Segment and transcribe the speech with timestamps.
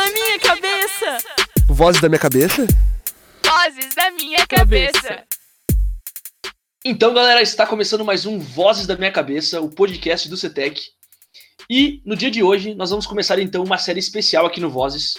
[0.00, 1.18] da minha cabeça.
[1.68, 2.66] Vozes da minha cabeça?
[3.44, 5.24] Vozes da minha cabeça.
[6.82, 10.80] Então, galera, está começando mais um Vozes da Minha Cabeça, o podcast do CETEC.
[11.68, 15.18] E no dia de hoje, nós vamos começar então uma série especial aqui no Vozes.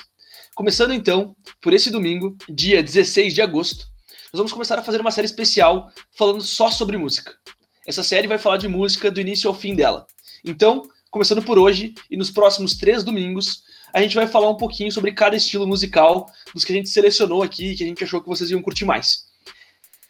[0.55, 3.85] Começando então, por esse domingo, dia 16 de agosto,
[4.33, 7.35] nós vamos começar a fazer uma série especial falando só sobre música.
[7.85, 10.07] Essa série vai falar de música do início ao fim dela.
[10.43, 13.61] Então, começando por hoje e nos próximos três domingos,
[13.93, 17.43] a gente vai falar um pouquinho sobre cada estilo musical dos que a gente selecionou
[17.43, 19.25] aqui que a gente achou que vocês iam curtir mais.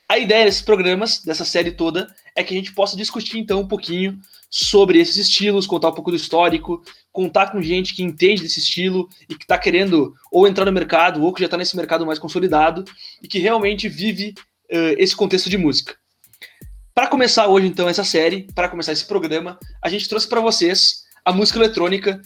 [0.07, 3.67] A ideia desses programas, dessa série toda, é que a gente possa discutir então um
[3.67, 8.59] pouquinho sobre esses estilos, contar um pouco do histórico, contar com gente que entende desse
[8.59, 12.05] estilo e que está querendo ou entrar no mercado ou que já está nesse mercado
[12.05, 12.83] mais consolidado
[13.21, 14.33] e que realmente vive
[14.69, 15.95] uh, esse contexto de música.
[16.93, 21.03] Para começar hoje então essa série, para começar esse programa, a gente trouxe para vocês
[21.23, 22.21] a música eletrônica,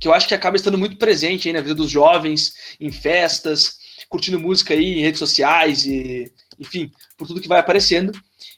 [0.00, 3.78] que eu acho que acaba estando muito presente aí na vida dos jovens, em festas,
[4.08, 8.12] curtindo música aí em redes sociais e enfim, por tudo que vai aparecendo.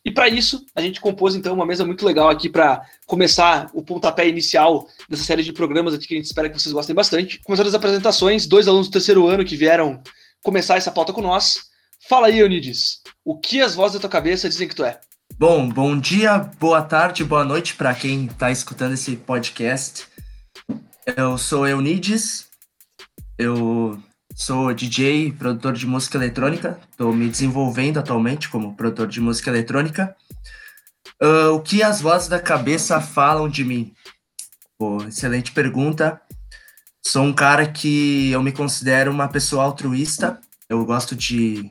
[0.05, 3.83] E para isso, a gente compôs então uma mesa muito legal aqui para começar o
[3.83, 7.39] pontapé inicial dessa série de programas aqui que a gente espera que vocês gostem bastante.
[7.41, 10.03] Começando as apresentações, dois alunos do terceiro ano que vieram
[10.43, 11.71] começar essa pauta com nós.
[12.09, 14.99] Fala aí, Eunides, o que as vozes da tua cabeça dizem que tu é?
[15.39, 20.07] Bom, bom dia, boa tarde, boa noite para quem está escutando esse podcast.
[21.07, 22.49] Eu sou Eunides,
[23.39, 24.01] eu
[24.35, 26.81] Sou DJ, produtor de música eletrônica.
[26.91, 30.17] Estou me desenvolvendo atualmente como produtor de música eletrônica.
[31.23, 33.93] Uh, o que as vozes da cabeça falam de mim?
[34.79, 36.21] Pô, excelente pergunta.
[37.05, 40.41] Sou um cara que eu me considero uma pessoa altruísta.
[40.69, 41.71] Eu gosto de,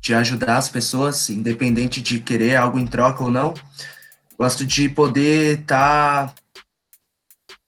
[0.00, 3.54] de ajudar as pessoas, independente de querer algo em troca ou não.
[4.38, 6.34] Gosto de poder estar tá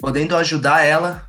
[0.02, 1.24] podendo ajudar ela.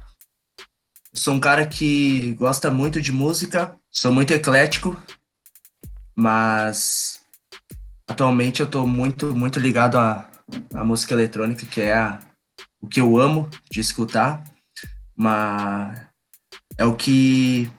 [1.13, 4.99] Sou um cara que gosta muito de música, sou muito eclético,
[6.15, 7.21] mas
[8.07, 10.27] atualmente eu estou muito, muito ligado à,
[10.73, 12.19] à música eletrônica, que é a,
[12.81, 14.43] o que eu amo de escutar,
[15.15, 16.01] mas
[16.75, 17.71] é o que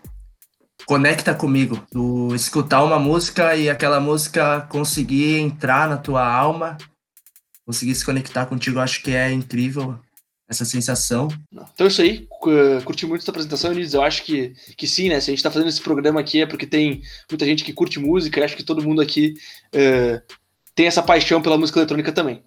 [0.87, 6.79] conecta comigo, do escutar uma música e aquela música conseguir entrar na tua alma,
[7.67, 9.99] conseguir se conectar contigo, acho que é incrível
[10.49, 11.29] essa sensação.
[11.53, 12.29] Então é isso aí,
[12.85, 13.95] curti muito essa apresentação, Eunice.
[13.95, 15.21] Eu acho que, que sim, né?
[15.21, 17.99] Se a gente está fazendo esse programa aqui é porque tem muita gente que curte
[17.99, 19.35] música, e acho que todo mundo aqui
[19.75, 20.35] uh,
[20.75, 22.43] tem essa paixão pela música eletrônica também.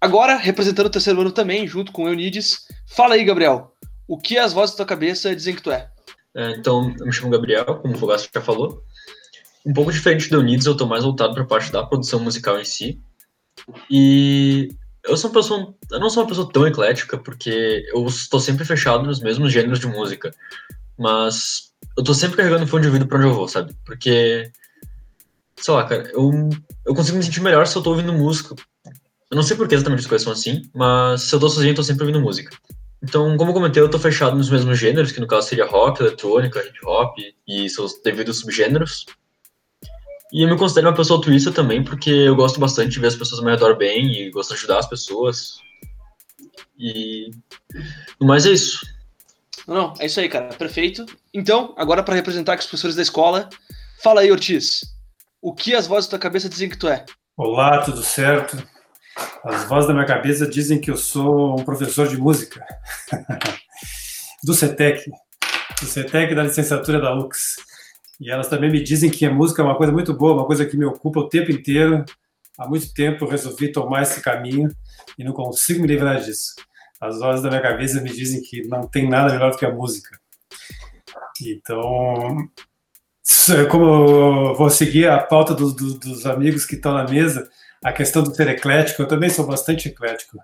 [0.00, 3.72] Agora, representando o terceiro ano também, junto com o Eunides, fala aí, Gabriel,
[4.08, 5.88] o que as vozes da tua cabeça dizem que tu é?
[6.34, 8.82] é então, eu me chamo Gabriel, como o Fogaço já falou.
[9.64, 12.58] Um pouco diferente do Eunides, eu estou mais voltado para a parte da produção musical
[12.58, 13.00] em si.
[13.88, 14.70] E
[15.04, 15.74] eu sou uma pessoa.
[15.90, 19.80] Eu não sou uma pessoa tão eclética, porque eu estou sempre fechado nos mesmos gêneros
[19.80, 20.34] de música.
[20.98, 23.74] Mas eu tô sempre carregando fone de ouvido pra onde eu vou, sabe?
[23.84, 24.50] Porque.
[25.56, 26.30] Sei lá, cara, eu,
[26.84, 28.54] eu consigo me sentir melhor se eu tô ouvindo música.
[29.30, 31.72] Eu não sei por que exatamente as coisas são assim, mas se eu tô sozinho,
[31.72, 32.54] eu tô sempre ouvindo música.
[33.02, 36.00] Então, como eu comentei, eu tô fechado nos mesmos gêneros, que no caso seria rock,
[36.00, 37.16] eletrônica, hip hop
[37.48, 39.06] e seus devidos subgêneros.
[40.32, 43.16] E eu me considero uma pessoa altruísta também, porque eu gosto bastante de ver as
[43.16, 45.58] pessoas ao meu redor bem e gosto de ajudar as pessoas.
[46.78, 47.30] E.
[48.18, 48.80] Mas é isso.
[49.68, 50.48] Não, é isso aí, cara.
[50.54, 51.04] Perfeito.
[51.34, 53.50] Então, agora para representar aqui os professores da escola,
[54.02, 54.80] fala aí, Ortiz.
[55.40, 57.04] O que as vozes da tua cabeça dizem que tu é?
[57.36, 58.56] Olá, tudo certo?
[59.44, 62.64] As vozes da minha cabeça dizem que eu sou um professor de música.
[64.42, 65.10] do CETEC.
[65.78, 67.56] Do CETEC da licenciatura da UX.
[68.22, 70.64] E elas também me dizem que a música é uma coisa muito boa, uma coisa
[70.64, 72.04] que me ocupa o tempo inteiro.
[72.56, 74.70] Há muito tempo eu resolvi tomar esse caminho
[75.18, 76.54] e não consigo me livrar disso.
[77.00, 79.72] As vozes da minha cabeça me dizem que não tem nada melhor do que a
[79.72, 80.16] música.
[81.44, 82.48] Então,
[83.68, 87.50] como eu vou seguir a pauta do, do, dos amigos que estão na mesa,
[87.82, 90.38] a questão do ser eclético, eu também sou bastante eclético.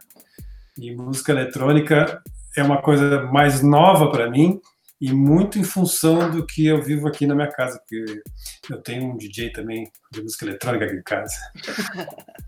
[0.76, 2.20] E música eletrônica
[2.56, 4.60] é uma coisa mais nova para mim,
[5.00, 8.22] e muito em função do que eu vivo aqui na minha casa, porque
[8.68, 11.34] eu tenho um DJ também de música eletrônica aqui em casa.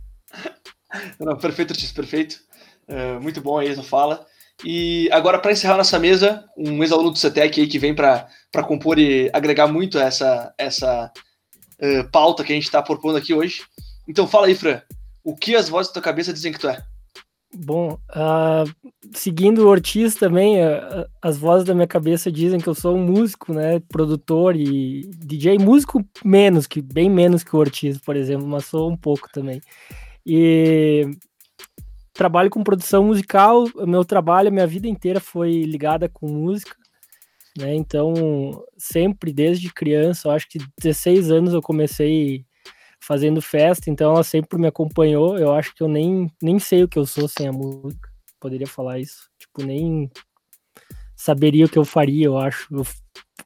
[1.21, 2.41] Não, perfeito, Ortiz, perfeito.
[2.89, 4.27] Uh, muito bom aí essa fala.
[4.65, 8.29] E agora, para encerrar nossa mesa, um ex-aluno do CETEC aí que vem para
[8.67, 11.11] compor e agregar muito essa, essa
[11.81, 13.63] uh, pauta que a gente está propondo aqui hoje.
[14.09, 14.83] Então fala aí, Fran,
[15.23, 16.83] o que as vozes da tua cabeça dizem que tu é?
[17.53, 22.75] Bom, uh, seguindo o Ortiz também, uh, as vozes da minha cabeça dizem que eu
[22.77, 27.99] sou um músico, né, produtor e DJ, músico menos, que bem menos que o Ortiz,
[27.99, 29.61] por exemplo, mas sou um pouco também.
[30.25, 31.11] E
[32.13, 36.77] trabalho com produção musical, meu trabalho, minha vida inteira foi ligada com música.
[37.59, 37.75] né?
[37.75, 38.15] Então,
[38.79, 42.45] sempre desde criança, eu acho que 16 anos eu comecei
[43.01, 45.39] fazendo festa, então ela sempre me acompanhou.
[45.39, 48.11] Eu acho que eu nem, nem sei o que eu sou sem a música.
[48.39, 49.29] Poderia falar isso.
[49.39, 50.11] Tipo, nem
[51.17, 52.67] saberia o que eu faria, eu acho.
[52.75, 52.87] Eu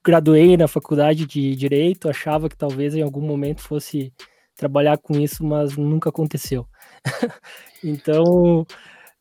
[0.05, 4.13] graduei na faculdade de Direito, achava que talvez em algum momento fosse
[4.57, 6.67] trabalhar com isso, mas nunca aconteceu.
[7.83, 8.67] então,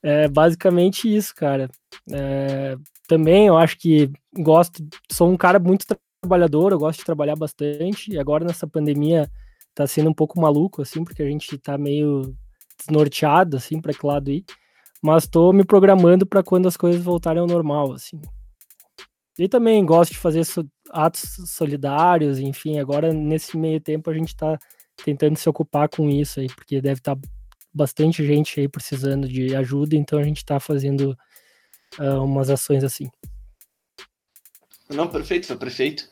[0.02, 1.70] é basicamente isso, cara.
[2.12, 2.76] É,
[3.08, 5.86] também eu acho que gosto, sou um cara muito
[6.22, 9.30] trabalhador, eu gosto de trabalhar bastante, e agora nessa pandemia
[9.74, 12.36] tá sendo um pouco maluco, assim, porque a gente tá meio
[12.78, 14.44] desnorteado, assim, para que lado ir,
[15.02, 18.20] mas tô me programando para quando as coisas voltarem ao normal, assim.
[19.38, 20.44] E também gosto de fazer
[20.92, 24.60] atos solidários, enfim, agora nesse meio tempo a gente tá
[25.04, 27.22] tentando se ocupar com isso aí, porque deve estar tá
[27.74, 31.18] bastante gente aí precisando de ajuda, então a gente está fazendo
[32.00, 33.10] uh, umas ações assim.
[34.90, 36.08] Não, perfeito, foi perfeito.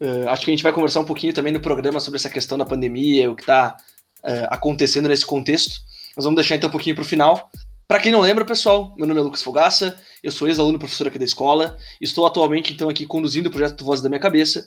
[0.00, 2.58] Uh, acho que a gente vai conversar um pouquinho também no programa sobre essa questão
[2.58, 3.76] da pandemia, o que está
[4.22, 5.80] uh, acontecendo nesse contexto.
[6.16, 7.50] Nós vamos deixar então um pouquinho para o final.
[7.88, 11.20] Para quem não lembra, pessoal, meu nome é Lucas Fogaça, eu sou ex-aluno professor aqui
[11.20, 14.64] da escola, estou atualmente então aqui conduzindo o projeto Vozes da Minha Cabeça,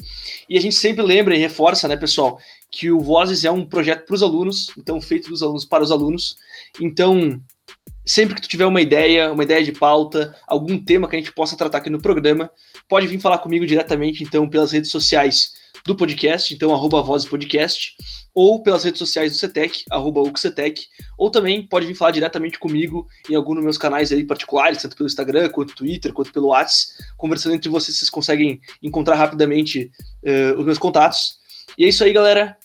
[0.47, 2.39] e a gente sempre lembra e reforça, né, pessoal,
[2.71, 5.91] que o Vozes é um projeto para os alunos, então feito dos alunos para os
[5.91, 6.37] alunos.
[6.79, 7.41] Então,
[8.05, 11.33] sempre que tu tiver uma ideia, uma ideia de pauta, algum tema que a gente
[11.33, 12.49] possa tratar aqui no programa,
[12.89, 15.53] pode vir falar comigo diretamente, então, pelas redes sociais
[15.85, 17.95] do podcast, então, arroba Podcast,
[18.33, 20.87] ou pelas redes sociais do CETEC, arroba UCETEC,
[21.17, 24.95] ou também pode vir falar diretamente comigo em algum dos meus canais aí particulares, tanto
[24.97, 29.91] pelo Instagram, quanto Twitter, quanto pelo WhatsApp, conversando entre vocês, vocês conseguem encontrar rapidamente
[30.23, 31.37] uh, os meus contatos.
[31.77, 32.57] E é isso aí, galera.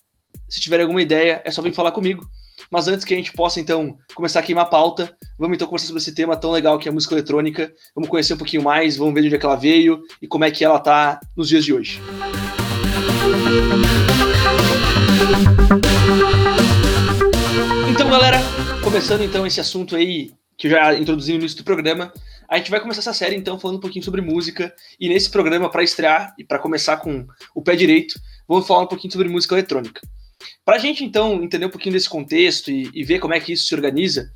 [0.48, 2.28] Se tiverem alguma ideia, é só vir falar comigo.
[2.74, 5.86] Mas antes que a gente possa, então, começar a queimar a pauta, vamos então conversar
[5.86, 7.72] sobre esse tema tão legal que é a música eletrônica.
[7.94, 10.44] Vamos conhecer um pouquinho mais, vamos ver de onde é que ela veio e como
[10.44, 12.02] é que ela tá nos dias de hoje.
[17.92, 18.40] Então, galera,
[18.82, 22.12] começando então esse assunto aí que eu já introduzi no início do programa,
[22.48, 25.70] a gente vai começar essa série então falando um pouquinho sobre música e nesse programa
[25.70, 27.24] para estrear e para começar com
[27.54, 28.18] o pé direito,
[28.48, 30.00] vamos falar um pouquinho sobre música eletrônica.
[30.64, 33.52] Para a gente, então, entender um pouquinho desse contexto e, e, ver como é que
[33.52, 34.30] isso se organiza,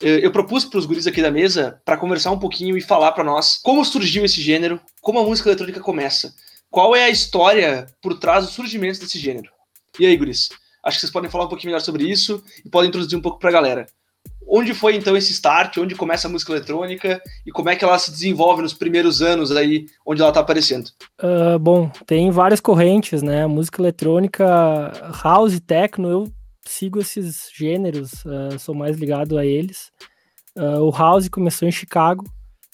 [0.00, 3.24] eu propus para os guris aqui da mesa para conversar um pouquinho e falar para
[3.24, 6.34] nós como surgiu esse gênero, como a música eletrônica começa,
[6.70, 9.50] qual é a história por trás do surgimento desse gênero.
[9.98, 10.48] E aí, guris?
[10.82, 13.38] Acho que vocês podem falar um pouquinho melhor sobre isso e podem introduzir um pouco
[13.38, 13.86] para a galera.
[14.46, 15.78] Onde foi então esse start?
[15.78, 19.50] Onde começa a música eletrônica e como é que ela se desenvolve nos primeiros anos
[19.50, 20.90] aí, onde ela está aparecendo?
[21.22, 23.46] Uh, bom, tem várias correntes, né?
[23.46, 24.44] Música eletrônica,
[25.22, 26.32] house, techno, eu
[26.66, 29.90] sigo esses gêneros, uh, sou mais ligado a eles.
[30.56, 32.24] Uh, o house começou em Chicago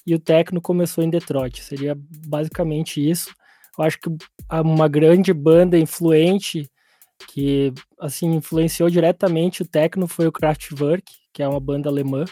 [0.06, 1.62] e o techno começou em Detroit.
[1.62, 1.96] Seria
[2.26, 3.34] basicamente isso.
[3.78, 4.10] Eu acho que
[4.52, 6.70] uma grande banda influente
[7.28, 12.24] que assim influenciou diretamente o techno foi o Kraftwerk, que é uma banda alemã.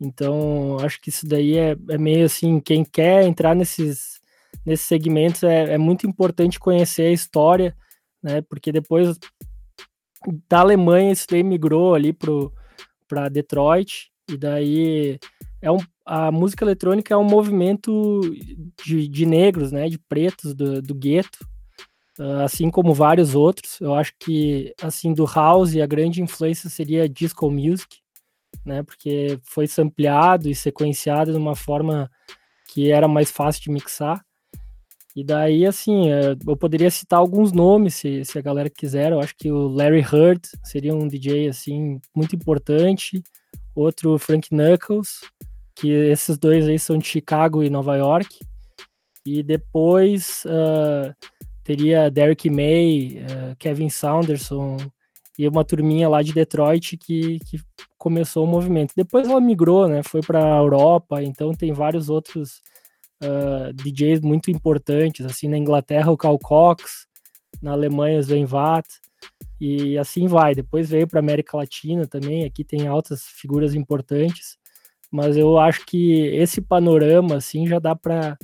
[0.00, 4.20] Então, acho que isso daí é, é meio assim, quem quer entrar nesses,
[4.66, 7.76] nesses segmentos é, é muito importante conhecer a história,
[8.22, 8.42] né?
[8.42, 9.16] Porque depois
[10.48, 12.12] da Alemanha isso daí migrou ali
[13.08, 15.18] para Detroit, e daí
[15.60, 18.20] é um, a música eletrônica é um movimento
[18.84, 19.88] de, de negros, né?
[19.88, 21.46] De pretos do, do gueto,
[22.44, 23.80] assim como vários outros.
[23.80, 27.98] Eu acho que, assim, do house, a grande influência seria disco music,
[28.64, 28.82] né?
[28.82, 32.10] Porque foi sampleado e sequenciado de uma forma
[32.68, 34.24] que era mais fácil de mixar.
[35.14, 39.12] E daí, assim, é, eu poderia citar alguns nomes, se, se a galera quiser.
[39.12, 43.22] Eu acho que o Larry Heard seria um DJ, assim, muito importante.
[43.74, 45.20] Outro, Frank Knuckles,
[45.74, 48.38] que esses dois aí são de Chicago e Nova York.
[49.24, 51.14] E depois uh,
[51.64, 54.76] teria Derek May, uh, Kevin Saunderson
[55.38, 57.60] e uma turminha lá de Detroit que, que
[57.96, 58.92] começou o movimento.
[58.96, 60.02] Depois ela migrou, né?
[60.02, 62.60] Foi para a Europa, então tem vários outros
[63.22, 67.06] uh, DJs muito importantes, assim, na Inglaterra o Carl Cox,
[67.62, 68.88] na Alemanha o Sven Vath,
[69.60, 70.54] e assim vai.
[70.54, 74.56] Depois veio para América Latina também, aqui tem altas figuras importantes,
[75.10, 78.36] mas eu acho que esse panorama, assim, já dá para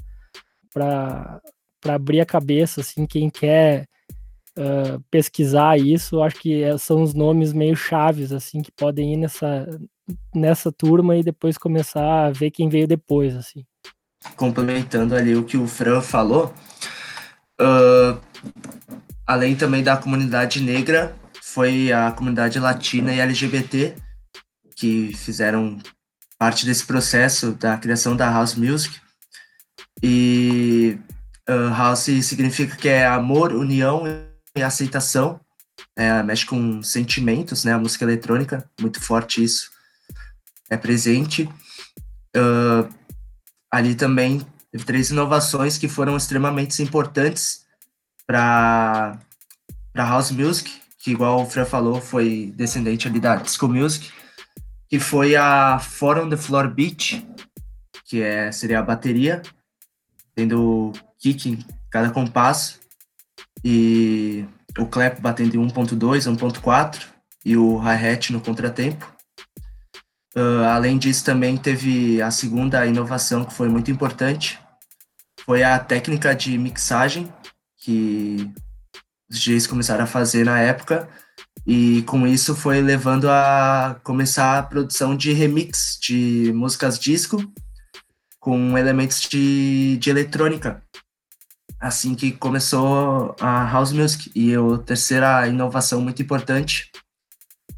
[0.72, 1.40] para
[1.86, 3.86] abrir a cabeça, assim, quem quer
[4.56, 9.16] uh, pesquisar isso, acho que é, são os nomes meio chaves, assim, que podem ir
[9.16, 9.66] nessa,
[10.34, 13.64] nessa turma e depois começar a ver quem veio depois, assim.
[14.36, 16.52] Complementando ali o que o Fran falou,
[17.60, 18.20] uh,
[19.26, 23.94] além também da comunidade negra, foi a comunidade latina e LGBT
[24.76, 25.78] que fizeram
[26.38, 29.00] parte desse processo da criação da house music.
[30.02, 30.96] E
[31.48, 34.04] Uh, house significa que é amor, união
[34.54, 35.40] e aceitação.
[35.96, 37.72] É, mexe com sentimentos, né?
[37.72, 39.70] A música eletrônica, muito forte isso.
[40.68, 41.48] É presente.
[42.36, 42.88] Uh,
[43.70, 47.64] ali também teve três inovações que foram extremamente importantes
[48.26, 49.18] para
[49.94, 54.12] house music, que igual o Fran falou, foi descendente ali da disco music,
[54.88, 57.24] que foi a Four on the Floor Beat,
[58.04, 59.42] que é, seria a bateria,
[60.34, 61.58] tendo kick em
[61.90, 62.78] cada compasso,
[63.64, 64.44] e
[64.78, 67.06] o clap batendo em 1.2, 1.4,
[67.44, 69.10] e o hi-hat no contratempo.
[70.36, 74.58] Uh, além disso, também teve a segunda inovação que foi muito importante,
[75.44, 77.32] foi a técnica de mixagem,
[77.78, 78.50] que
[79.30, 81.08] os DJs começaram a fazer na época,
[81.66, 87.42] e com isso foi levando a começar a produção de remix de músicas disco
[88.38, 90.82] com elementos de, de eletrônica.
[91.80, 94.30] Assim que começou a house music.
[94.34, 96.90] E a terceira inovação muito importante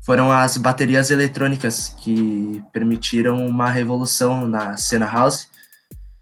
[0.03, 5.49] foram as baterias eletrônicas que permitiram uma revolução na cena house,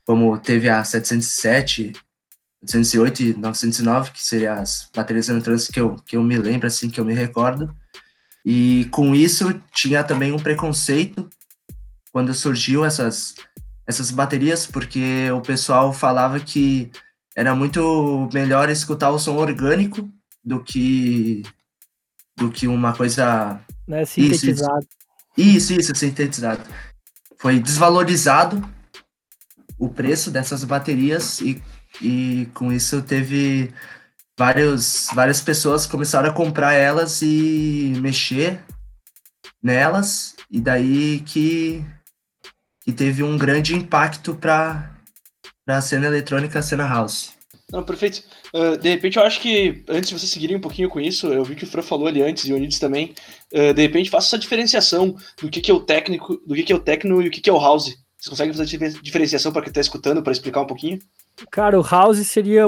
[0.04, 1.92] como teve a 707,
[2.62, 6.90] 808 e 909, que seriam as baterias eletrônicas que eu, que eu me lembro, assim,
[6.90, 7.72] que eu me recordo.
[8.44, 11.28] E com isso tinha também um preconceito
[12.10, 13.34] quando surgiu essas,
[13.86, 16.90] essas baterias, porque o pessoal falava que
[17.38, 20.10] era muito melhor escutar o som orgânico
[20.44, 21.44] do que
[22.36, 24.84] do que uma coisa né, sintetizado.
[25.36, 26.62] Isso, isso, isso, sintetizado.
[27.38, 28.68] Foi desvalorizado
[29.78, 31.62] o preço dessas baterias e
[32.02, 33.72] e com isso teve
[34.36, 38.60] vários, várias pessoas começaram a comprar elas e mexer
[39.62, 41.84] nelas, e daí que,
[42.80, 44.97] que teve um grande impacto para
[45.76, 47.38] a cena eletrônica, a cena house.
[47.70, 48.22] Não, perfeito.
[48.54, 51.44] Uh, de repente, eu acho que antes de vocês seguirem um pouquinho com isso, eu
[51.44, 53.14] vi que o Fran falou ali antes, e o Unides também,
[53.52, 56.72] uh, de repente faça essa diferenciação do que, que é o técnico, do que, que
[56.72, 57.94] é o techno e o que, que é o house.
[58.18, 60.98] Vocês conseguem fazer diferenciação para quem está escutando, para explicar um pouquinho?
[61.52, 62.64] Cara, o house seria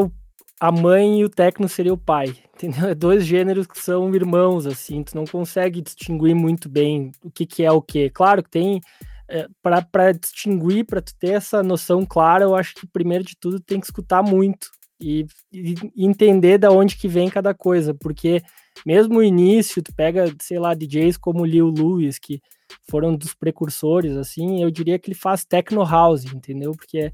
[0.60, 2.90] a mãe e o techno seria o pai, entendeu?
[2.90, 7.46] É dois gêneros que são irmãos, assim, tu não consegue distinguir muito bem o que,
[7.46, 8.10] que é o que.
[8.10, 8.82] Claro que tem,
[9.30, 13.60] é, para distinguir, para tu ter essa noção clara, eu acho que primeiro de tudo
[13.60, 14.68] tem que escutar muito
[15.00, 18.42] e, e entender da onde que vem cada coisa, porque
[18.84, 22.40] mesmo o início, tu pega, sei lá, DJs como Lil Lewis, que
[22.88, 26.72] foram dos precursores, assim, eu diria que ele faz techno house, entendeu?
[26.72, 27.12] Porque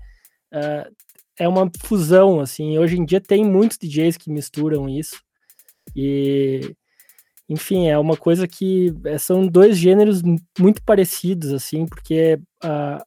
[0.52, 0.94] uh,
[1.38, 2.78] é uma fusão, assim.
[2.78, 5.20] Hoje em dia tem muitos DJs que misturam isso.
[5.94, 6.74] E,
[7.48, 10.22] enfim, é uma coisa que é, são dois gêneros
[10.58, 13.04] muito parecidos, assim, porque a,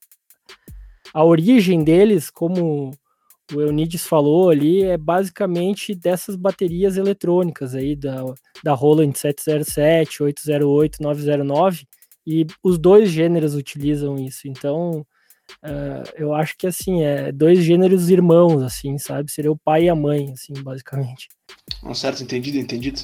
[1.13, 2.91] a origem deles, como
[3.53, 8.23] o Eunides falou ali, é basicamente dessas baterias eletrônicas aí, da,
[8.63, 11.85] da Roland 707, 808, 909,
[12.25, 14.47] e os dois gêneros utilizam isso.
[14.47, 15.05] Então,
[15.63, 19.31] Uh, eu acho que assim, é dois gêneros irmãos, assim, sabe?
[19.31, 21.27] Seria o pai e a mãe, assim, basicamente.
[21.83, 23.01] Um certo, entendido, entendido.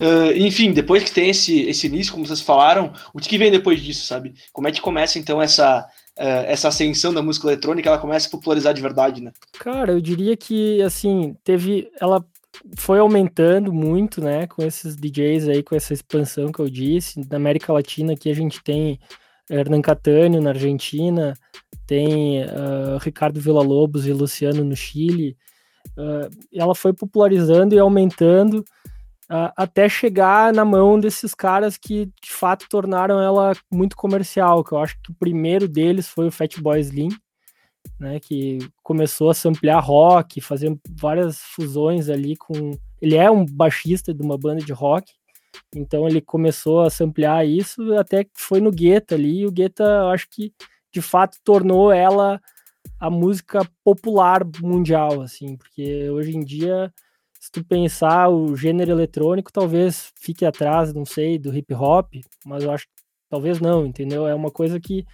[0.00, 3.80] Uh, enfim, depois que tem esse, esse início, como vocês falaram, o que vem depois
[3.80, 4.34] disso, sabe?
[4.52, 5.86] Como é que começa então essa,
[6.18, 7.88] uh, essa ascensão da música eletrônica?
[7.88, 9.32] Ela começa a popularizar de verdade, né?
[9.52, 11.88] Cara, eu diria que assim, teve.
[12.00, 12.24] Ela
[12.76, 14.48] foi aumentando muito, né?
[14.48, 17.20] Com esses DJs aí, com essa expansão que eu disse.
[17.30, 18.98] Na América Latina aqui a gente tem
[19.48, 21.34] Hernan Catânio na Argentina,
[21.86, 25.36] tem uh, Ricardo Villa-Lobos e Luciano no Chile.
[26.52, 28.64] Ela foi popularizando e aumentando
[29.30, 34.64] uh, até chegar na mão desses caras que de fato tornaram ela muito comercial.
[34.64, 37.10] Que eu acho que o primeiro deles foi o Fatboy Slim,
[38.00, 42.72] né, que começou a samplear rock, fazer várias fusões ali com.
[43.00, 45.12] Ele é um baixista de uma banda de rock
[45.74, 50.08] então ele começou a ampliar isso até que foi no Guetta ali, e o Guetta
[50.08, 50.52] acho que
[50.92, 52.40] de fato tornou ela
[53.00, 56.92] a música popular mundial, assim, porque hoje em dia,
[57.44, 62.64] se tu pensar o gênero eletrônico, talvez fique atrás, não sei, do hip hop, mas
[62.64, 62.92] eu acho que
[63.28, 64.26] talvez não, entendeu?
[64.26, 65.04] É uma coisa que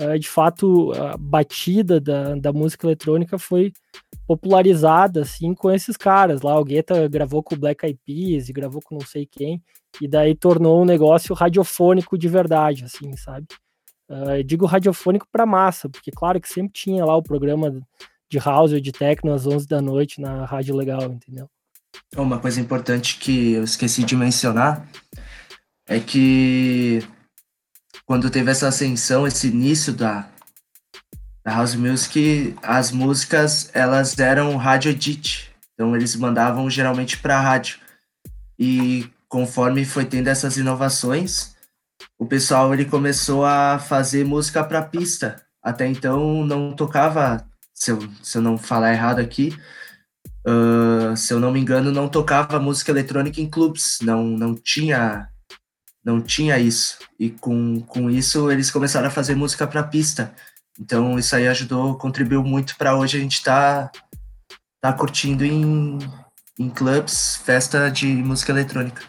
[0.00, 3.70] uh, de fato a batida da, da música eletrônica foi
[4.26, 6.58] popularizada assim com esses caras lá.
[6.58, 9.62] O Guetta gravou com o Black Eyed Peas e gravou com não sei quem,
[10.00, 13.46] e daí tornou um negócio radiofônico de verdade, assim, sabe?
[14.08, 17.78] Uh, digo radiofônico para massa, porque claro que sempre tinha lá o programa
[18.30, 21.46] de house ou de techno às 11 da noite na rádio legal, entendeu?
[22.16, 24.86] Uma coisa importante que eu esqueci de mencionar
[25.86, 27.06] é que
[28.06, 30.28] quando teve essa ascensão, esse início da,
[31.44, 35.50] Na House Music, as músicas, elas eram rádio edit.
[35.72, 37.78] Então, eles mandavam geralmente para rádio.
[38.58, 41.56] E conforme foi tendo essas inovações,
[42.18, 45.42] o pessoal ele começou a fazer música para pista.
[45.62, 49.58] Até então não tocava, se eu, se eu não falar errado aqui,
[50.46, 55.28] uh, se eu não me engano, não tocava música eletrônica em clubes, não, não tinha
[56.04, 56.98] não tinha isso.
[57.18, 60.34] E com, com isso eles começaram a fazer música para pista.
[60.78, 63.90] Então isso aí ajudou, contribuiu muito para hoje a gente tá,
[64.80, 65.98] tá curtindo em,
[66.58, 69.02] em clubes, festa de música eletrônica.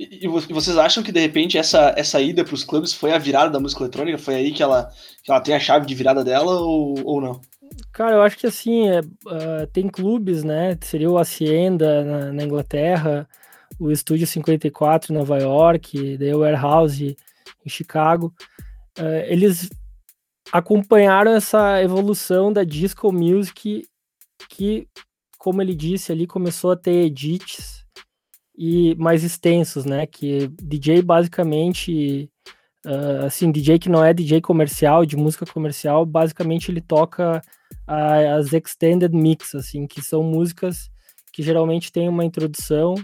[0.00, 3.50] E, vocês acham que de repente essa, essa ida para os clubes foi a virada
[3.50, 4.16] da música eletrônica?
[4.16, 4.90] Foi aí que ela,
[5.22, 7.40] que ela tem a chave de virada dela ou, ou não?
[7.92, 10.76] Cara, eu acho que assim, é, uh, tem clubes, né?
[10.82, 13.28] Seria o Hacienda na, na, Inglaterra,
[13.78, 17.16] o Estúdio 54 em Nova York, daí o Warehouse
[17.64, 18.32] em Chicago.
[18.98, 19.68] Uh, eles
[20.52, 23.86] acompanharam essa evolução da disco music
[24.48, 24.88] que,
[25.38, 27.84] como ele disse ali, começou a ter edits
[28.56, 30.06] e mais extensos, né?
[30.06, 32.30] Que DJ basicamente,
[32.86, 37.40] uh, assim, DJ que não é DJ comercial, de música comercial, basicamente ele toca
[37.86, 40.90] as extended mix, assim, que são músicas
[41.32, 42.94] que geralmente tem uma introdução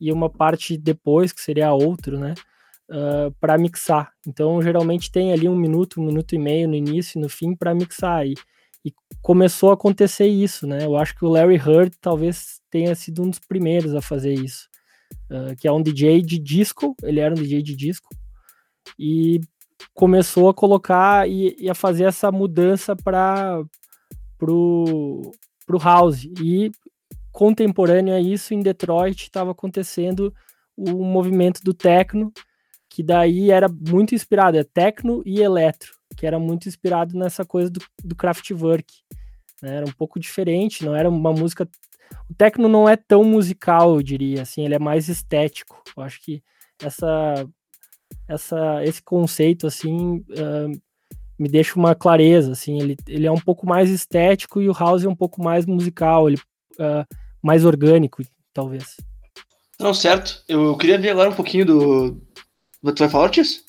[0.00, 2.34] e uma parte depois, que seria a outro, né?
[2.88, 4.12] Uh, para mixar.
[4.26, 7.54] Então, geralmente tem ali um minuto, um minuto e meio no início e no fim
[7.54, 8.26] para mixar.
[8.26, 8.34] E,
[8.84, 10.84] e começou a acontecer isso, né?
[10.84, 14.70] Eu acho que o Larry Heard talvez tenha sido um dos primeiros a fazer isso
[15.30, 18.08] uh, que é um DJ de disco, ele era um DJ de disco,
[18.98, 19.40] e
[19.94, 23.62] começou a colocar e, e a fazer essa mudança para
[24.40, 25.30] pro,
[25.66, 26.24] pro house.
[26.42, 26.72] E
[27.30, 30.34] contemporâneo a isso, em Detroit estava acontecendo
[30.74, 32.32] o movimento do techno,
[32.88, 37.70] que daí era muito inspirado, é techno e eletro, que era muito inspirado nessa coisa
[37.70, 38.92] do, do Kraftwerk.
[39.62, 39.76] Né?
[39.76, 41.68] Era um pouco diferente, não era uma música
[42.28, 45.82] o techno não é tão musical, eu diria, assim, ele é mais estético.
[45.96, 46.42] Eu acho que
[46.82, 47.46] essa,
[48.28, 50.80] essa, esse conceito, assim, uh,
[51.40, 55.04] me deixa uma clareza, assim, ele, ele é um pouco mais estético e o house
[55.04, 56.36] é um pouco mais musical, ele
[56.74, 58.22] uh, mais orgânico,
[58.52, 58.96] talvez.
[59.80, 60.44] Não, certo.
[60.46, 62.20] Eu, eu, queria ver agora um pouquinho do.
[62.84, 63.64] Tu vai falar, Ortiz?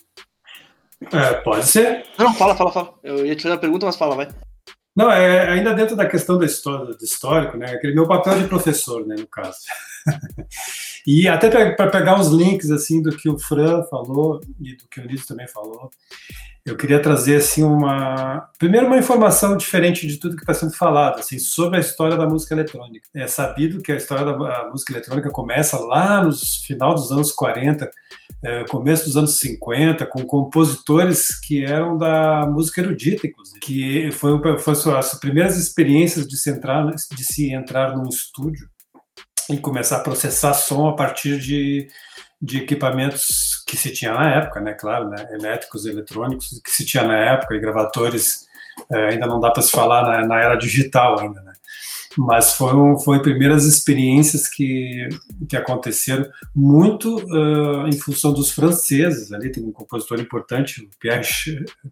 [1.14, 2.06] É, pode ser.
[2.20, 2.94] Não, fala, fala, fala.
[3.02, 4.28] Eu ia te fazer uma pergunta, mas fala, vai.
[4.94, 7.68] Não, é ainda dentro da questão da história, do histórico, né?
[7.68, 9.60] Aquele meu papel de professor, né, no caso.
[11.08, 15.00] e até para pegar uns links assim do que o Fran falou e do que
[15.00, 15.90] o Liz também falou,
[16.65, 21.19] eu queria trazer assim uma primeiro uma informação diferente de tudo que está sendo falado
[21.19, 23.08] assim sobre a história da música eletrônica.
[23.15, 26.32] É sabido que a história da música eletrônica começa lá no
[26.65, 27.89] final dos anos 40,
[28.43, 34.39] é, começo dos anos 50, com compositores que eram da música erudita, inclusive, que foi,
[34.60, 38.69] foi as primeiras experiências de se entrar de se entrar num estúdio
[39.50, 41.88] e começar a processar som a partir de
[42.41, 47.04] de equipamentos que se tinha na época, né, claro, né, elétricos eletrônicos que se tinha
[47.04, 48.47] na época, e gravadores,
[48.91, 51.54] é, ainda não dá para se falar na, na, era digital ainda, né,
[52.17, 55.08] mas foram, foram primeiras experiências que,
[55.47, 61.23] que aconteceram muito uh, em função dos franceses, ali tem um compositor importante, Pierre,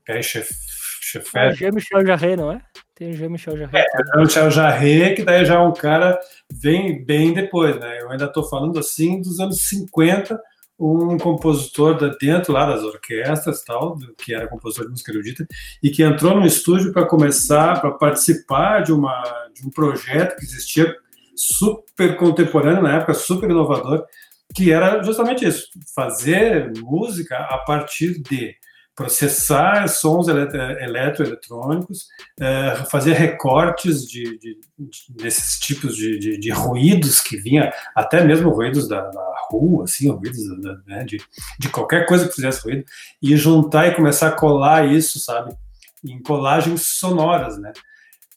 [0.04, 1.56] Pierre Schaeffer.
[1.56, 2.62] Jean-Michel Jarre, não é?
[3.00, 3.78] Tem o Jean-Michel Jarre.
[3.78, 6.20] É, Jean-Michel Jarre, que daí já é um cara
[6.62, 8.02] bem, bem depois, né?
[8.02, 10.38] Eu ainda estou falando assim dos anos 50,
[10.78, 15.48] um compositor da, dentro lá das orquestras tal, que era compositor de música erudita,
[15.82, 20.44] e que entrou no estúdio para começar, para participar de, uma, de um projeto que
[20.44, 20.94] existia
[21.34, 24.06] super contemporâneo na época, super inovador,
[24.54, 28.56] que era justamente isso, fazer música a partir de
[29.00, 37.38] processar sons eletroeletrônicos, é, fazer recortes de, de, de desses tipos de, de, ruídos que
[37.38, 41.18] vinha, até mesmo ruídos da, da rua, assim, ruídos da, né, de,
[41.58, 42.84] de qualquer coisa que fizesse ruído,
[43.24, 45.56] e juntar e começar a colar isso, sabe,
[46.04, 47.72] em colagens sonoras, né?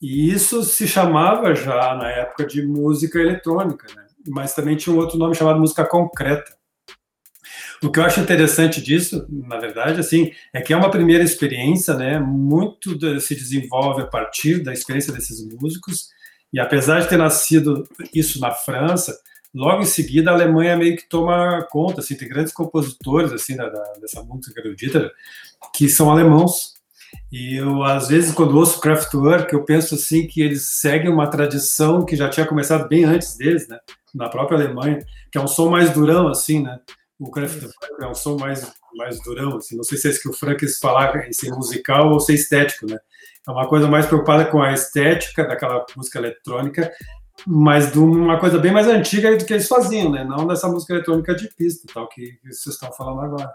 [0.01, 4.07] E isso se chamava já na época de música eletrônica, né?
[4.29, 6.53] Mas também tinha um outro nome chamado música concreta
[7.83, 11.95] o que eu acho interessante disso, na verdade, assim, é que é uma primeira experiência,
[11.95, 12.19] né?
[12.19, 16.09] Muito se desenvolve a partir da experiência desses músicos.
[16.53, 19.19] E apesar de ter nascido isso na França,
[19.53, 23.69] logo em seguida a Alemanha meio que toma conta, assim, tem grandes compositores assim da,
[23.69, 25.11] da, dessa música erudita
[25.75, 26.75] que são alemãos.
[27.33, 32.05] E eu às vezes quando ouço Kraftwerk, eu penso assim que eles seguem uma tradição
[32.05, 33.79] que já tinha começado bem antes deles, né?
[34.15, 34.99] Na própria Alemanha,
[35.33, 36.79] que é um som mais durão assim, né?
[37.23, 39.77] O the Funk é um som mais, mais durão, assim.
[39.77, 42.35] Não sei se é isso que o Frank quis falar, em ser musical ou ser
[42.35, 42.99] estético, né?
[43.47, 46.91] É uma coisa mais preocupada com a estética daquela música eletrônica,
[47.47, 50.25] mas de uma coisa bem mais antiga do que eles faziam, né?
[50.25, 53.53] Não dessa música eletrônica de pista, tal que vocês estão falando agora.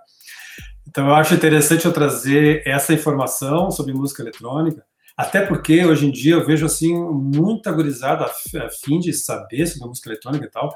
[0.87, 4.83] Então eu acho interessante eu trazer essa informação sobre música eletrônica,
[5.15, 9.87] até porque hoje em dia eu vejo assim muita gurizada a fim de saber sobre
[9.89, 10.71] música eletrônica e tal.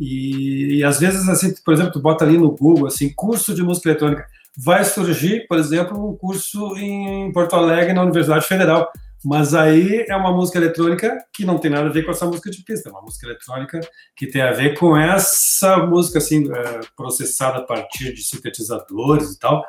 [0.00, 3.62] E, e, às vezes assim, por exemplo, tu bota ali no Google assim, curso de
[3.62, 8.90] música eletrônica, vai surgir, por exemplo, um curso em Porto Alegre na Universidade Federal.
[9.24, 12.48] Mas aí é uma música eletrônica que não tem nada a ver com essa música
[12.48, 13.80] de pista, é uma música eletrônica
[14.14, 19.38] que tem a ver com essa música assim é, processada a partir de sintetizadores e
[19.38, 19.64] tal.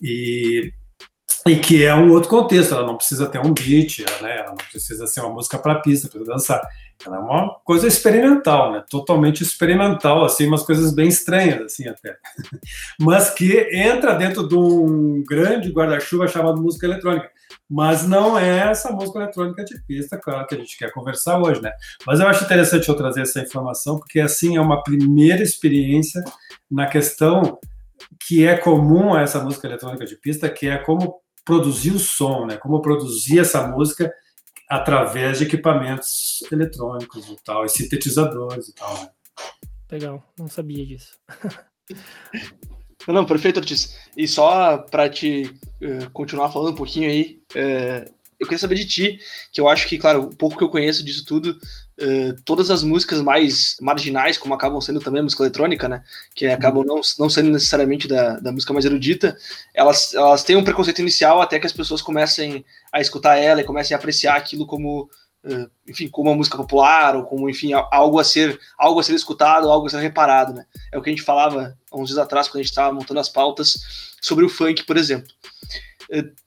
[0.00, 0.72] E
[1.46, 4.38] e que é um outro contexto, ela não precisa ter um beat, né?
[4.38, 6.60] ela não precisa ser uma música para pista, para dançar.
[7.06, 8.84] Ela é uma coisa experimental, né?
[8.88, 12.16] totalmente experimental, assim, umas coisas bem estranhas, assim, até.
[12.98, 17.30] Mas que entra dentro de um grande guarda-chuva chamado música eletrônica.
[17.68, 21.60] Mas não é essa música eletrônica de pista, claro, que a gente quer conversar hoje,
[21.60, 21.72] né?
[22.06, 26.22] Mas eu acho interessante eu trazer essa informação, porque, assim, é uma primeira experiência
[26.70, 27.58] na questão
[28.26, 32.46] que é comum a essa música eletrônica de pista, que é como produzir o som,
[32.46, 32.56] né?
[32.56, 34.12] Como produzir essa música
[34.68, 38.94] através de equipamentos eletrônicos e tal, e sintetizadores e tal.
[38.94, 39.08] Né?
[39.90, 41.18] Legal, não sabia disso.
[43.06, 43.98] não, perfeito, Ortiz.
[44.16, 48.86] E só para te uh, continuar falando um pouquinho aí, uh, eu queria saber de
[48.86, 49.18] ti,
[49.52, 51.58] que eu acho que, claro, o pouco que eu conheço disso tudo,
[51.96, 56.02] Uh, todas as músicas mais marginais, como acabam sendo também a música eletrônica, né,
[56.34, 59.36] que acabam não, não sendo necessariamente da, da música mais erudita,
[59.72, 63.64] elas, elas têm um preconceito inicial até que as pessoas comecem a escutar ela e
[63.64, 65.08] comecem a apreciar aquilo como,
[65.44, 69.14] uh, enfim, como uma música popular, ou como, enfim, algo a ser, algo a ser
[69.14, 72.18] escutado, algo a ser reparado, né, é o que a gente falava há uns dias
[72.18, 75.32] atrás, quando a gente estava montando as pautas sobre o funk, por exemplo.
[76.10, 76.43] Uh,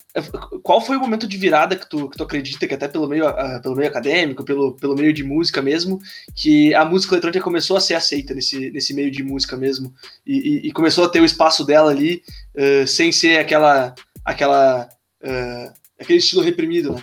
[0.63, 3.27] qual foi o momento de virada que tu, que tu acredita, que até pelo meio,
[3.27, 5.99] uh, pelo meio acadêmico, pelo, pelo meio de música mesmo,
[6.35, 9.93] que a música eletrônica começou a ser aceita nesse, nesse meio de música mesmo,
[10.25, 12.23] e, e, e começou a ter o espaço dela ali,
[12.55, 14.89] uh, sem ser aquela, aquela,
[15.23, 17.01] uh, aquele estilo reprimido, né?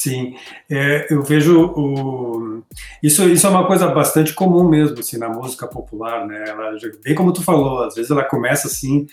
[0.00, 0.34] Sim,
[0.70, 2.62] é, eu vejo o,
[3.02, 7.14] isso, isso é uma coisa bastante comum mesmo, assim, na música popular, né, ela, bem
[7.14, 9.06] como tu falou, às vezes ela começa assim,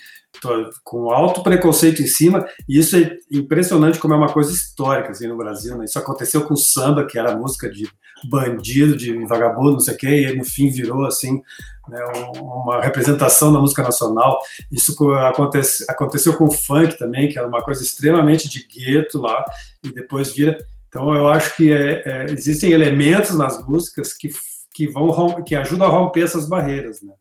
[0.84, 5.26] com alto preconceito em cima, e isso é impressionante como é uma coisa histórica, assim,
[5.26, 7.88] no Brasil, né, isso aconteceu com o samba, que era música de
[8.28, 11.40] bandido, de vagabundo, não sei o quê, e no fim virou, assim,
[11.88, 12.00] né,
[12.36, 14.38] uma representação da música nacional,
[14.70, 19.44] isso acontece, aconteceu com o funk também, que era uma coisa extremamente de gueto lá,
[19.84, 24.30] e depois vira então, eu acho que é, é, existem elementos nas músicas que,
[24.74, 27.02] que, vão, que ajudam a romper essas barreiras.
[27.02, 27.12] Né?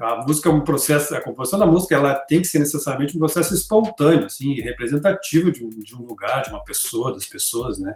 [0.00, 3.18] A música é um processo, a composição da música ela tem que ser necessariamente um
[3.18, 7.94] processo espontâneo, assim, representativo de um, de um lugar, de uma pessoa, das pessoas, né?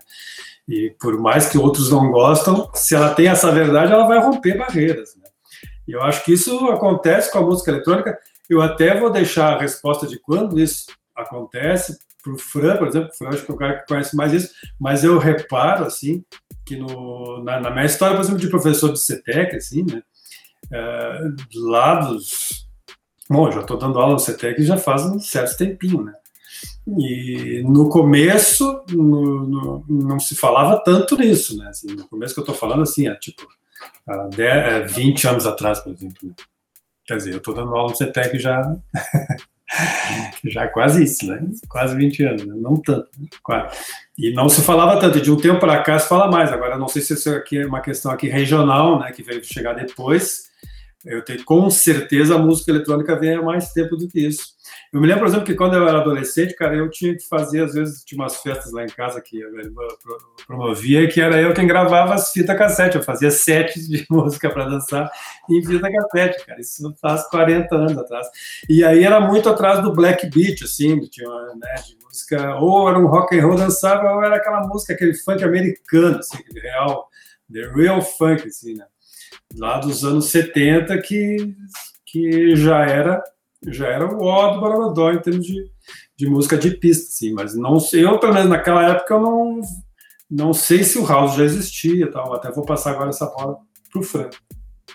[0.69, 4.59] E por mais que outros não gostam, se ela tem essa verdade, ela vai romper
[4.59, 5.29] barreiras, né?
[5.87, 8.19] E eu acho que isso acontece com a música eletrônica.
[8.49, 13.11] Eu até vou deixar a resposta de quando isso acontece para o Fran, por exemplo,
[13.13, 16.25] o Fran acho que é o cara que conhece mais isso, mas eu reparo, assim,
[16.65, 20.03] que no, na, na minha história, por exemplo, de professor de CETEC, assim, né,
[20.73, 21.21] é,
[21.55, 22.67] lá dos...
[23.29, 26.15] Bom, já estou dando aula no CETEC já faz um certo tempinho, né,
[26.99, 32.41] e no começo no, no, não se falava tanto nisso, né, assim, no começo que
[32.41, 33.47] eu estou falando, assim, é tipo,
[34.07, 36.35] há 10, 20 anos atrás, por exemplo, né?
[37.05, 38.77] Quer dizer, eu estou dando aula no CETEC já
[40.45, 41.43] Já quase isso, né?
[41.69, 42.55] Quase 20 anos, né?
[42.57, 43.09] não tanto.
[43.19, 43.29] Né?
[43.43, 43.77] Quase.
[44.19, 46.53] E não se falava tanto, de um tempo para cá se fala mais.
[46.53, 49.75] Agora, não sei se isso aqui é uma questão aqui regional, né, que veio chegar
[49.75, 50.51] depois.
[51.05, 54.53] Eu tenho com certeza a música eletrônica vem há mais tempo do que isso.
[54.93, 57.65] Eu me lembro, por exemplo, que quando eu era adolescente, cara, eu tinha que fazer,
[57.65, 59.51] às vezes, tinha umas festas lá em casa que eu
[60.47, 62.97] promovia, que era eu quem gravava as fitas cassete.
[62.97, 65.11] Eu fazia sets de música para dançar
[65.51, 66.61] em fita cassete, cara.
[66.61, 68.27] Isso faz 40 anos atrás.
[68.69, 72.99] E aí era muito atrás do black beat, assim, tinha né, de música, ou era
[72.99, 77.09] um rock and roll dançável, ou era aquela música, aquele funk americano, assim, real,
[77.51, 78.85] the real funk, assim, né?
[79.59, 81.55] Lá dos anos 70, que,
[82.07, 83.23] que já era
[83.69, 85.71] já era o ó do Borogodó em termos de,
[86.17, 89.61] de música de pista, sim, mas não sei, eu pelo menos naquela época eu não,
[90.29, 93.59] não sei se o house já existia tal, até vou passar agora essa bola
[93.93, 94.37] pro Frank.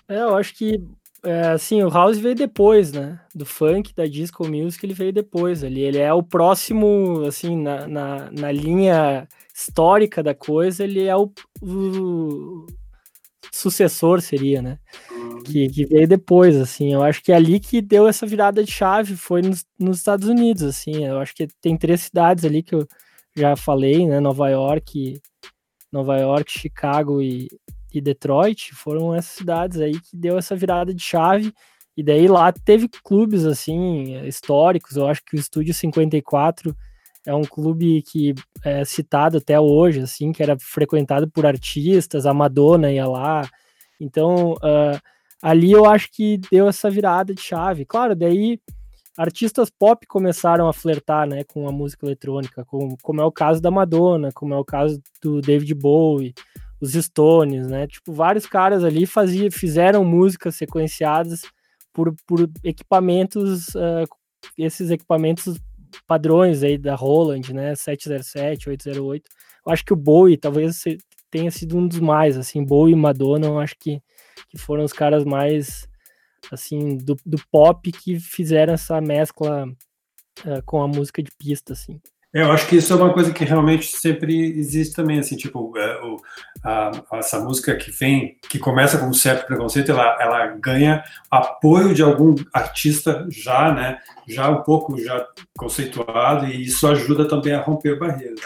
[0.10, 0.84] É, eu acho que
[1.24, 3.20] é, assim, o house veio depois, né?
[3.34, 5.82] Do funk, da disco music, ele veio depois ali.
[5.82, 11.32] Ele é o próximo, assim, na, na, na linha histórica da coisa, ele é o,
[11.62, 12.66] o
[13.58, 14.80] sucessor, seria, né?
[15.48, 16.94] que, que, veio depois, assim.
[16.94, 20.28] Eu acho que é ali que deu essa virada de chave foi nos, nos, Estados
[20.28, 21.06] Unidos, assim.
[21.06, 22.88] Eu acho que tem três cidades ali que eu
[23.36, 24.20] já falei, né?
[24.20, 25.20] Nova York,
[25.92, 27.48] Nova York, Chicago e,
[27.94, 31.54] e Detroit foram essas cidades aí que deu essa virada de chave.
[31.96, 34.96] E daí lá teve clubes assim históricos.
[34.96, 36.76] Eu acho que o Estúdio 54
[37.28, 42.26] é um clube que é citado até hoje, assim, que era frequentado por artistas.
[42.26, 43.48] A Madonna ia lá.
[44.00, 44.98] Então uh,
[45.42, 47.86] ali eu acho que deu essa virada de chave.
[47.86, 48.62] Claro, daí
[49.18, 53.62] artistas pop começaram a flertar, né, com a música eletrônica, com, como é o caso
[53.62, 56.34] da Madonna, como é o caso do David Bowie,
[56.80, 57.88] os Stones, né?
[57.88, 61.42] Tipo, vários caras ali fazia, fizeram músicas sequenciadas
[61.92, 64.08] por, por equipamentos, uh,
[64.58, 65.60] esses equipamentos
[66.06, 67.76] padrões aí da Roland, né?
[67.76, 69.30] 707, 808.
[69.66, 70.84] Eu acho que o Bowie talvez
[71.30, 74.02] tenha sido um dos mais, assim, Bowie e Madonna, eu acho que,
[74.50, 75.88] que foram os caras mais,
[76.52, 82.00] assim, do, do pop que fizeram essa mescla uh, com a música de pista, assim.
[82.34, 85.78] É, eu acho que isso é uma coisa que realmente sempre existe também, assim, tipo,
[85.78, 86.18] é, o,
[86.64, 91.94] a, essa música que vem, que começa com um certo preconceito, ela, ela ganha apoio
[91.94, 95.26] de algum artista já, né, já um pouco já
[95.58, 98.42] conceituado, e isso ajuda também a romper barreiras.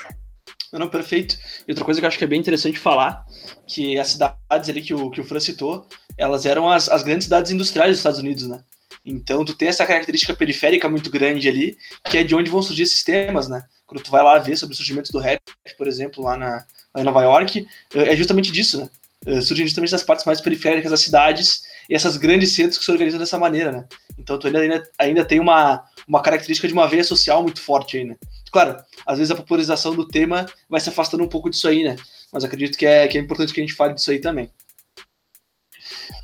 [0.72, 1.38] Não, não, perfeito.
[1.68, 3.26] E outra coisa que eu acho que é bem interessante falar,
[3.68, 5.86] que as cidades ali que o, que o Fran citou,
[6.18, 8.64] elas eram as, as grandes cidades industriais dos Estados Unidos, né?
[9.06, 12.84] Então, tu tem essa característica periférica muito grande ali, que é de onde vão surgir
[12.84, 13.64] esses temas, né?
[13.88, 15.42] Quando tu vai lá ver sobre o surgimento do rap,
[15.78, 18.90] por exemplo, lá, na, lá em Nova York, é justamente disso, né?
[19.26, 22.92] É, surgem justamente das partes mais periféricas das cidades e essas grandes centros que se
[22.92, 23.86] organizam dessa maneira, né?
[24.18, 28.06] Então, tu ainda, ainda tem uma, uma característica de uma veia social muito forte aí,
[28.06, 28.16] né?
[28.52, 31.96] Claro, às vezes a popularização do tema vai se afastando um pouco disso aí, né?
[32.32, 34.50] Mas acredito que é, que é importante que a gente fale disso aí também.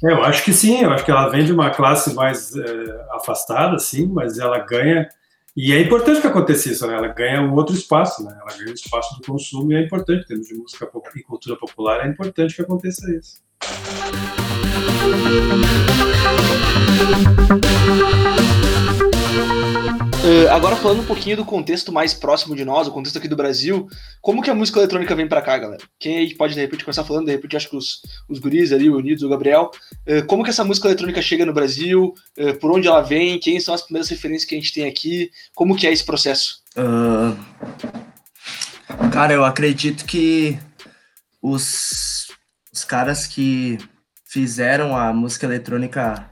[0.03, 3.05] É, eu acho que sim, eu acho que ela vem de uma classe mais é,
[3.11, 5.07] afastada, sim, mas ela ganha.
[5.55, 6.93] E é importante que aconteça isso, né?
[6.95, 8.37] Ela ganha um outro espaço, né?
[8.39, 11.55] Ela ganha o espaço do consumo e é importante, em termos de música e cultura
[11.55, 13.41] popular, é importante que aconteça isso.
[20.27, 23.35] Uh, agora falando um pouquinho do contexto mais próximo de nós, o contexto aqui do
[23.37, 23.87] Brasil,
[24.19, 25.81] como que a música eletrônica vem para cá, galera?
[25.97, 28.89] Quem aí pode de repente começar falando, de repente acho que os, os guris ali,
[28.89, 29.71] o Unidos, o Gabriel,
[30.05, 33.57] uh, como que essa música eletrônica chega no Brasil, uh, por onde ela vem, quem
[33.61, 36.61] são as primeiras referências que a gente tem aqui, como que é esse processo?
[39.13, 40.59] cara, eu acredito que
[41.41, 42.27] os,
[42.73, 43.77] os caras que
[44.25, 46.29] fizeram a música eletrônica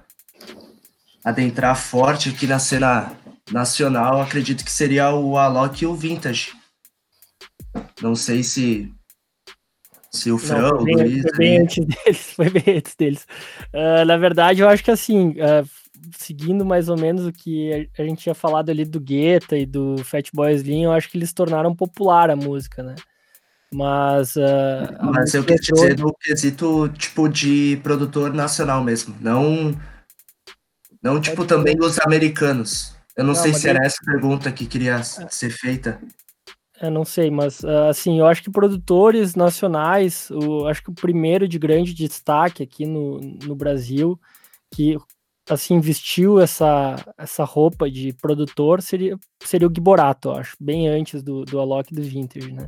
[1.23, 6.53] adentrar forte aqui na cena nacional, acredito que seria o Alok e o Vintage.
[8.01, 8.91] Não sei se
[10.15, 11.23] se o Fran, o Luiz...
[11.23, 13.27] Foi bem antes deles, foi bem antes deles.
[13.73, 15.69] Uh, na verdade, eu acho que assim, uh,
[16.17, 19.97] seguindo mais ou menos o que a gente tinha falado ali do Guetta e do
[20.03, 22.95] Fatboy Slim, eu acho que eles tornaram popular a música, né?
[23.73, 24.35] Mas.
[24.37, 29.75] Uh, Mas eu quis dizer no quesito tipo de produtor nacional mesmo, não.
[31.03, 32.94] Não, tipo, também os americanos.
[33.17, 35.03] Eu não, não sei se era essa pergunta que queria é.
[35.03, 36.01] ser feita.
[36.81, 41.47] Eu não sei, mas assim, eu acho que produtores nacionais, o, acho que o primeiro
[41.47, 44.19] de grande destaque aqui no, no Brasil,
[44.73, 44.97] que
[45.49, 50.87] assim vestiu essa, essa roupa de produtor seria, seria o Gui Borato, eu acho, bem
[50.87, 52.67] antes do, do Alok do Vintage, né?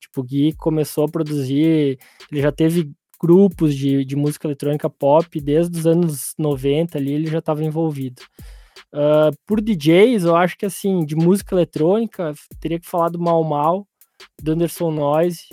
[0.00, 1.98] Tipo, o Gui começou a produzir,
[2.32, 7.26] ele já teve grupos de, de música eletrônica pop desde os anos 90 ali, ele
[7.26, 8.22] já estava envolvido.
[8.94, 13.42] Uh, por DJs, eu acho que assim, de música eletrônica, teria que falar do Mal
[13.42, 13.84] Mal,
[14.40, 15.48] do Anderson Noise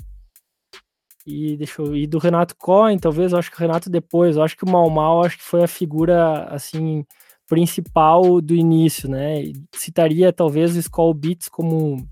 [1.26, 4.56] e deixa eu, do Renato Cohen, talvez, eu acho que o Renato depois, eu acho
[4.56, 7.04] que o Mal Mal acho que foi a figura assim
[7.48, 9.44] principal do início, né?
[9.76, 12.08] Citaria talvez o Skull Beats como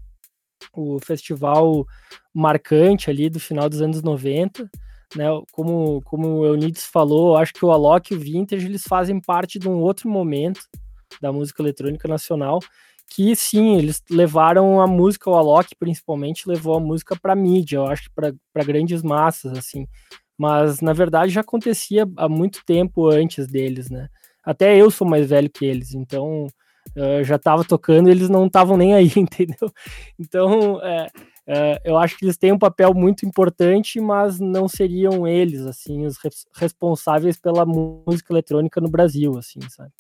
[0.74, 1.86] o festival
[2.34, 4.70] marcante ali do final dos anos 90,
[5.16, 5.26] né?
[5.52, 9.58] Como como o Eunides falou, acho que o Alok e o Vintage eles fazem parte
[9.60, 10.62] de um outro momento
[11.22, 12.60] da música eletrônica nacional,
[13.10, 17.88] que sim, eles levaram a música, o Alok principalmente levou a música para mídia, eu
[17.88, 19.88] acho que para grandes massas, assim.
[20.38, 24.08] Mas na verdade já acontecia há muito tempo antes deles, né?
[24.44, 26.48] Até eu sou mais velho que eles, então
[26.96, 29.72] uh, já estava tocando, eles não estavam nem aí, entendeu?
[30.18, 31.08] Então é,
[31.48, 36.06] é, eu acho que eles têm um papel muito importante, mas não seriam eles assim
[36.06, 36.18] os
[36.56, 39.92] responsáveis pela música eletrônica no Brasil, assim, sabe?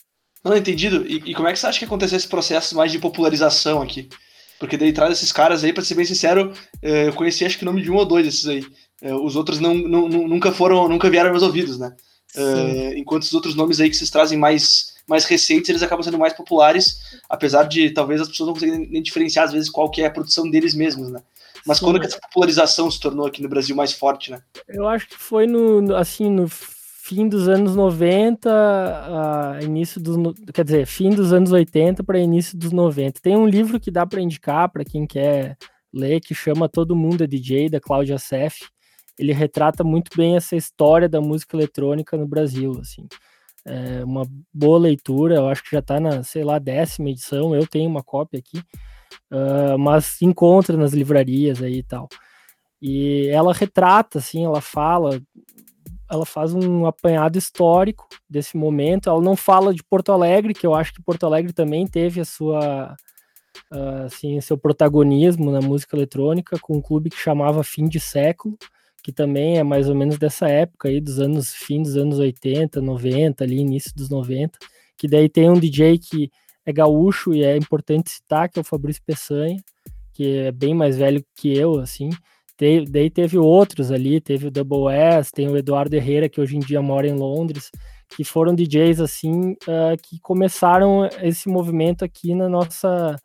[0.43, 1.05] Não, entendido.
[1.05, 4.09] E, e, como é que você acha que aconteceu esse processo mais de popularização aqui?
[4.59, 7.63] Porque daí traz esses caras aí, pra ser bem sincero, eh, eu conheci acho que
[7.63, 8.65] o nome de um ou dois desses aí.
[9.01, 11.95] Eh, os outros não, não, nunca foram, nunca vieram aos meus ouvidos, né?
[12.35, 16.19] Uh, enquanto os outros nomes aí que vocês trazem mais, mais recentes, eles acabam sendo
[16.19, 20.03] mais populares, apesar de talvez as pessoas não conseguirem nem diferenciar às vezes qual que
[20.03, 21.21] é a produção deles mesmos, né?
[21.65, 24.41] Mas Sim, quando que essa popularização se tornou aqui no Brasil mais forte, né?
[24.67, 26.47] Eu acho que foi no, assim, no
[27.09, 30.15] fim dos anos 90, a início dos,
[30.53, 33.19] quer dizer, fim dos anos 80 para início dos 90.
[33.21, 35.57] Tem um livro que dá para indicar para quem quer
[35.91, 38.67] ler que chama Todo Mundo é DJ da Cláudia Seff.
[39.17, 43.07] Ele retrata muito bem essa história da música eletrônica no Brasil, assim.
[43.65, 47.67] É uma boa leitura, eu acho que já está na, sei lá, décima edição, eu
[47.67, 48.63] tenho uma cópia aqui
[49.31, 52.07] uh, mas encontra nas livrarias aí e tal.
[52.81, 55.21] E ela retrata, assim, ela fala,
[56.09, 59.09] ela faz um apanhado histórico desse momento.
[59.09, 62.25] Ela não fala de Porto Alegre, que eu acho que Porto Alegre também teve a
[62.25, 62.95] sua,
[63.71, 68.57] uh, assim, seu protagonismo na música eletrônica com um clube que chamava Fim de Século,
[69.03, 72.81] que também é mais ou menos dessa época aí, dos anos, fim dos anos 80,
[72.81, 74.57] 90, ali, início dos 90,
[74.97, 76.31] que daí tem um DJ que
[76.65, 79.63] é gaúcho e é importante citar que é o Fabrício Peçanha,
[80.13, 82.09] que é bem mais velho que eu, assim.
[82.59, 86.57] Te, daí teve outros ali, teve o Double S, tem o Eduardo Herrera, que hoje
[86.57, 87.71] em dia mora em Londres,
[88.09, 93.15] que foram DJs, assim, uh, que começaram esse movimento aqui na nossa,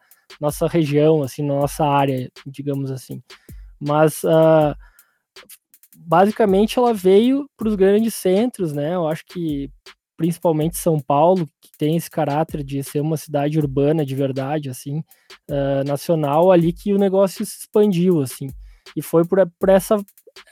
[0.41, 3.21] nossa região, assim, na nossa área, digamos assim.
[3.81, 4.73] Mas, uh,
[5.97, 8.95] basicamente, ela veio para os grandes centros, né?
[8.95, 9.69] Eu acho que
[10.17, 15.01] principalmente São Paulo, que tem esse caráter de ser uma cidade urbana de verdade, assim,
[15.51, 18.47] uh, nacional, ali que o negócio se expandiu, assim.
[18.97, 19.97] E foi por, por essa,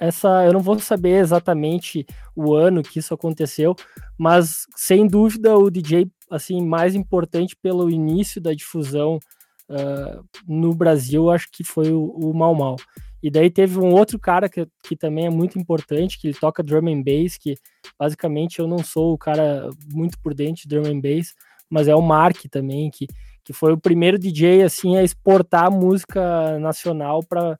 [0.00, 3.74] essa, eu não vou saber exatamente o ano que isso aconteceu,
[4.18, 9.18] mas sem dúvida o DJ, assim, mais importante pelo início da difusão
[9.68, 12.76] uh, no Brasil, acho que foi o, o Mal Mal.
[13.22, 16.62] E daí teve um outro cara que, que também é muito importante, que ele toca
[16.62, 17.54] drum and bass, que
[17.96, 21.32] basicamente eu não sou o cara muito por dentro de drum and bass,
[21.70, 23.06] mas é o Mark também, que,
[23.44, 27.56] que foi o primeiro DJ assim a exportar música nacional para uh,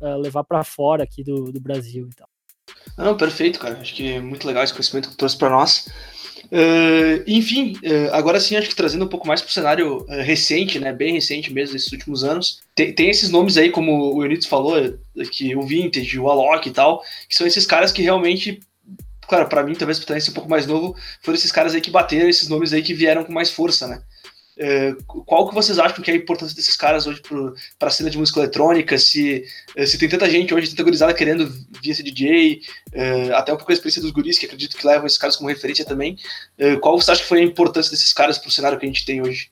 [0.00, 2.28] eh, levar para fora aqui do, do Brasil e tal.
[2.96, 3.78] Não, perfeito, cara.
[3.78, 5.88] Acho que é muito legal esse conhecimento que trouxe para nós.
[6.52, 10.22] Uh, enfim, uh, agora sim, acho que trazendo um pouco mais para o cenário uh,
[10.22, 14.22] recente, né, bem recente mesmo, desses últimos anos, tem, tem esses nomes aí, como o
[14.22, 14.76] Eunice falou,
[15.30, 18.60] que o Vintage, o Alok e tal, que são esses caras que realmente,
[19.26, 21.90] claro, para mim, talvez por ter um pouco mais novo, foram esses caras aí que
[21.90, 24.02] bateram, esses nomes aí que vieram com mais força, né.
[24.58, 27.22] É, qual que vocês acham que é a importância desses caras hoje
[27.78, 28.98] para a cena de música eletrônica?
[28.98, 31.50] Se, é, se tem tanta gente hoje, tanta gurizada querendo
[31.82, 32.60] vir ser DJ,
[32.92, 35.48] é, até um pouco a experiência dos guris, que acredito que levam esses caras como
[35.48, 36.16] referência também.
[36.80, 39.04] qual você acha que foi a importância desses caras para o cenário que a gente
[39.04, 39.50] tem hoje?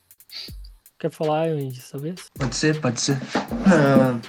[1.01, 2.27] Quer falar, dessa vez?
[2.37, 3.13] Pode ser, pode ser.
[3.15, 4.21] Uh,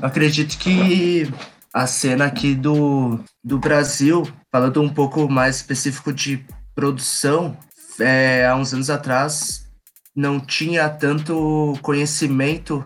[0.00, 1.28] acredito que
[1.74, 7.56] a cena aqui do, do Brasil, falando um pouco mais específico de produção,
[7.98, 9.66] é, há uns anos atrás
[10.14, 12.84] não tinha tanto conhecimento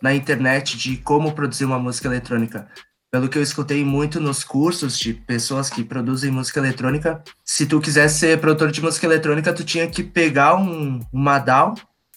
[0.00, 2.68] na internet de como produzir uma música eletrônica.
[3.10, 7.80] Pelo que eu escutei muito nos cursos de pessoas que produzem música eletrônica, se tu
[7.80, 11.74] quisesse ser produtor de música eletrônica, tu tinha que pegar um, uma DAW,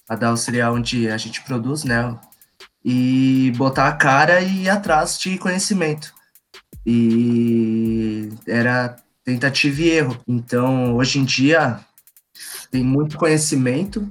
[0.08, 2.18] a DAW seria onde a gente produz, né?
[2.84, 6.12] E botar a cara e ir atrás de conhecimento.
[6.84, 10.20] E era tentativa e erro.
[10.26, 11.80] Então, hoje em dia,
[12.70, 14.08] tem muito conhecimento.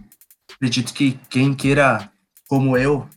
[0.54, 2.12] Acredito que quem queira,
[2.48, 3.08] como eu,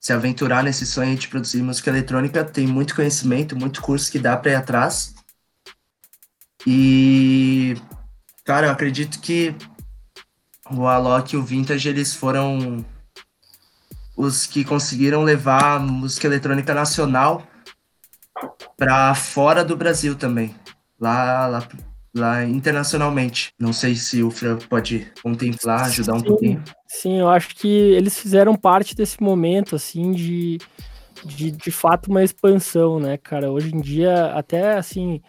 [0.00, 4.36] se aventurar nesse sonho de produzir música eletrônica, tem muito conhecimento, muito curso que dá
[4.36, 5.14] para ir atrás.
[6.66, 7.74] E,
[8.44, 9.54] cara, eu acredito que
[10.70, 12.84] o Alok e o Vintage, eles foram
[14.16, 17.46] os que conseguiram levar a música eletrônica nacional
[18.76, 20.54] para fora do Brasil também.
[20.98, 21.68] Lá, lá
[22.14, 23.52] lá internacionalmente.
[23.58, 26.64] Não sei se o Fran pode contemplar, ajudar um sim, pouquinho.
[26.86, 30.58] Sim, eu acho que eles fizeram parte desse momento, assim, de,
[31.24, 33.50] de, de fato uma expansão, né, cara?
[33.50, 35.20] Hoje em dia, até assim,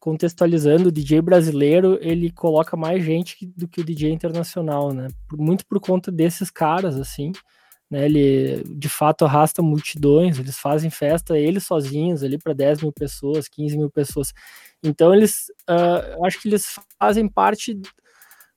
[0.00, 5.08] contextualizando, o DJ brasileiro, ele coloca mais gente do que o DJ internacional, né?
[5.32, 7.32] Muito por conta desses caras, assim,
[7.90, 8.06] né?
[8.06, 13.48] Ele, de fato, arrasta multidões, eles fazem festa eles sozinhos ali para 10 mil pessoas,
[13.48, 14.32] 15 mil pessoas.
[14.82, 17.80] Então eles, uh, acho que eles fazem parte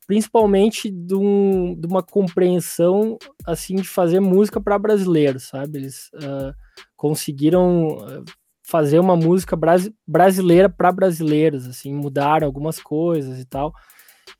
[0.07, 5.79] principalmente de, um, de, uma compreensão assim de fazer música para brasileiros, sabe?
[5.79, 6.53] Eles uh,
[6.95, 8.23] conseguiram
[8.67, 13.73] fazer uma música bras brasileira para brasileiros, assim, mudaram algumas coisas e tal.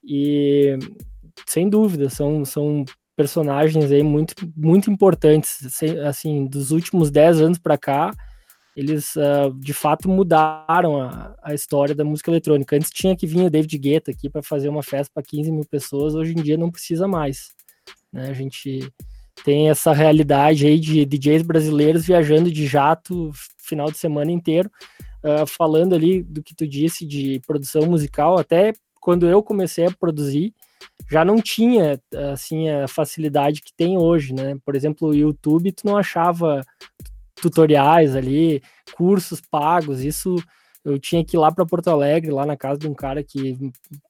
[0.04, 0.78] E
[1.48, 2.84] sem dúvida são, são
[3.16, 8.12] personagens aí muito muito importantes, assim, dos últimos 10 anos para cá
[8.76, 12.76] eles uh, de fato mudaram a, a, história da música eletrônica.
[12.76, 15.66] Antes tinha que vir o David Guetta aqui para fazer uma festa para 15 mil
[15.66, 17.52] pessoas, hoje em dia não precisa mais.
[18.12, 18.30] Né?
[18.30, 18.92] A gente
[19.46, 24.70] tem essa realidade aí de DJs brasileiros viajando de jato final de semana inteiro,
[25.24, 29.92] uh, falando ali do que tu disse de produção musical, até quando eu comecei a
[29.92, 30.54] produzir,
[31.10, 32.00] já não tinha
[32.34, 34.58] assim a facilidade que tem hoje, né?
[34.66, 36.66] Por exemplo, o YouTube, tu não achava
[37.46, 38.62] tutoriais ali,
[38.96, 40.36] cursos pagos, isso
[40.84, 43.58] eu tinha que ir lá para Porto Alegre, lá na casa de um cara que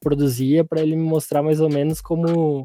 [0.02, 2.64] produzia, para ele me mostrar mais ou menos como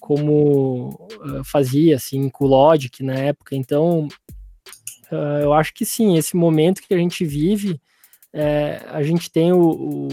[0.00, 3.56] como uh, fazia, assim, com o Logic na época.
[3.56, 4.06] Então,
[5.10, 7.80] uh, eu acho que sim, esse momento que a gente vive,
[8.30, 10.08] é, a gente tem o, o,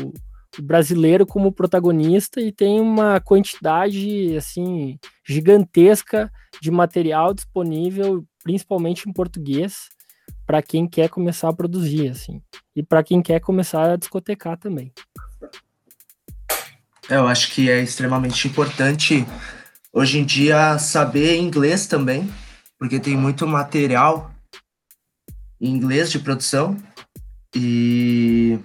[0.58, 4.98] o, brasileiro como protagonista e tem uma quantidade, assim,
[5.28, 6.32] gigantesca
[6.62, 9.90] de material disponível principalmente em português,
[10.46, 12.42] para quem quer começar a produzir, assim,
[12.76, 14.92] e para quem quer começar a discotecar também.
[17.10, 19.26] É, eu acho que é extremamente importante
[19.92, 22.32] hoje em dia saber inglês também,
[22.80, 24.32] porque tem muito material
[25.60, 26.78] em inglês de produção
[27.56, 28.60] e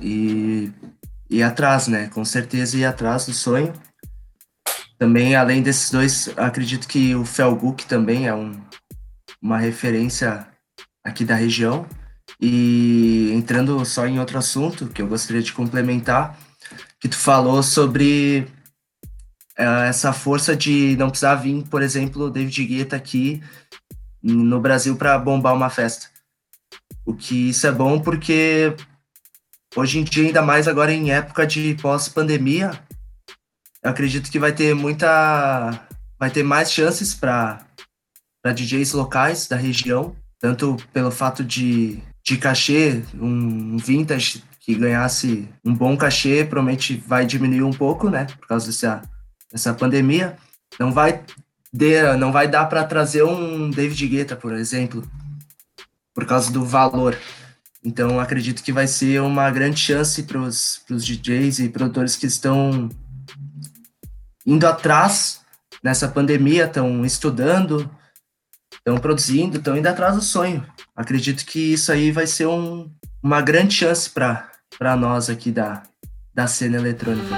[0.00, 0.72] e
[1.28, 2.08] ir atrás, né?
[2.08, 3.72] Com certeza ir atrás do sonho.
[4.98, 8.58] Também, além desses dois, acredito que o Felguk também é um,
[9.42, 10.46] uma referência
[11.04, 11.86] aqui da região.
[12.40, 16.38] E entrando só em outro assunto que eu gostaria de complementar,
[16.98, 18.46] que tu falou sobre
[19.58, 23.42] uh, essa força de não precisar vir, por exemplo, David Guetta aqui
[24.22, 26.08] no Brasil para bombar uma festa.
[27.04, 28.74] O que isso é bom porque
[29.76, 32.72] hoje em dia, ainda mais agora em época de pós-pandemia,
[33.86, 35.80] eu acredito que vai ter muita.
[36.18, 37.64] Vai ter mais chances para
[38.44, 45.72] DJs locais da região, tanto pelo fato de, de cachê, um vintage que ganhasse um
[45.72, 49.02] bom cachê, provavelmente vai diminuir um pouco, né, por causa dessa,
[49.52, 50.36] dessa pandemia.
[50.80, 51.22] Não vai,
[51.72, 55.08] de, não vai dar para trazer um David Guetta, por exemplo,
[56.12, 57.16] por causa do valor.
[57.84, 62.90] Então, acredito que vai ser uma grande chance para os DJs e produtores que estão
[64.46, 65.40] indo atrás
[65.82, 67.90] nessa pandemia, estão estudando,
[68.72, 70.64] estão produzindo, estão indo atrás do sonho.
[70.94, 72.88] Acredito que isso aí vai ser um,
[73.22, 75.82] uma grande chance para nós aqui da,
[76.32, 77.34] da cena eletrônica.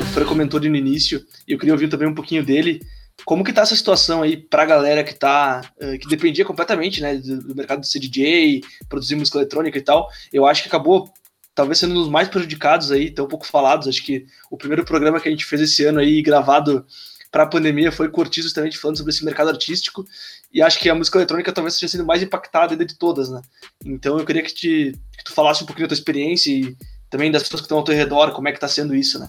[0.00, 2.80] O Fran comentou no início, e eu queria ouvir também um pouquinho dele,
[3.24, 7.16] como que tá essa situação aí pra galera que tá, uh, que dependia completamente, né,
[7.16, 11.12] do, do mercado de CDJ, produzir música eletrônica e tal, eu acho que acabou
[11.54, 15.20] talvez sendo um dos mais prejudicados aí, tão pouco falados, acho que o primeiro programa
[15.20, 16.86] que a gente fez esse ano aí, gravado
[17.30, 20.06] para a pandemia, foi com justamente falando sobre esse mercado artístico,
[20.52, 23.42] e acho que a música eletrônica talvez seja sendo mais impactada ainda de todas, né,
[23.84, 26.76] então eu queria que, te, que tu falasse um pouquinho da tua experiência e
[27.10, 29.28] também das pessoas que estão ao teu redor, como é que tá sendo isso, né.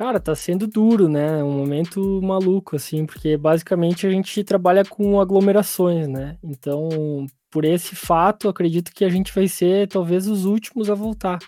[0.00, 1.44] Cara, tá sendo duro, né?
[1.44, 6.38] Um momento maluco, assim, porque basicamente a gente trabalha com aglomerações, né?
[6.42, 11.38] Então, por esse fato, acredito que a gente vai ser talvez os últimos a voltar.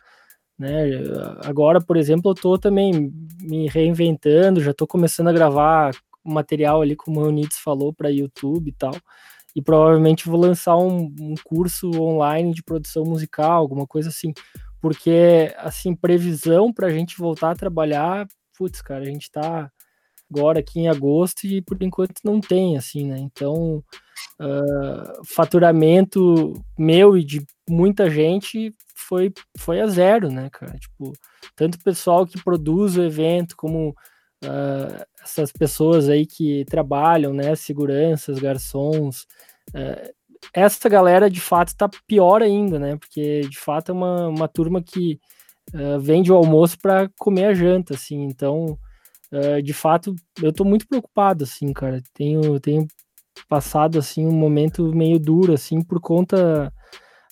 [0.59, 0.85] Né?
[1.43, 6.95] Agora, por exemplo, eu tô também me reinventando, já tô começando a gravar material ali,
[6.95, 8.95] como o Leonidas falou, para YouTube e tal.
[9.57, 14.35] E provavelmente vou lançar um, um curso online de produção musical, alguma coisa assim.
[14.79, 18.27] Porque, assim, previsão para a gente voltar a trabalhar
[18.57, 19.71] putz, cara, a gente tá
[20.31, 23.19] agora aqui em agosto e por enquanto não tem, assim, né?
[23.19, 23.85] Então,
[24.41, 30.79] uh, faturamento meu e de muita gente foi, foi a zero, né, cara?
[30.79, 31.13] Tipo,
[31.55, 37.55] tanto o pessoal que produz o evento como uh, essas pessoas aí que trabalham, né,
[37.55, 39.27] seguranças, garçons,
[39.75, 40.13] uh,
[40.53, 42.97] essa galera de fato tá pior ainda, né?
[42.97, 45.21] Porque de fato é uma, uma turma que
[45.75, 48.25] uh, vende o almoço para comer a janta, assim.
[48.25, 48.79] Então,
[49.33, 52.03] uh, de fato, eu tô muito preocupado, assim, cara.
[52.15, 52.87] Tenho, tenho
[53.49, 56.73] passado, assim, um momento meio duro, assim, por conta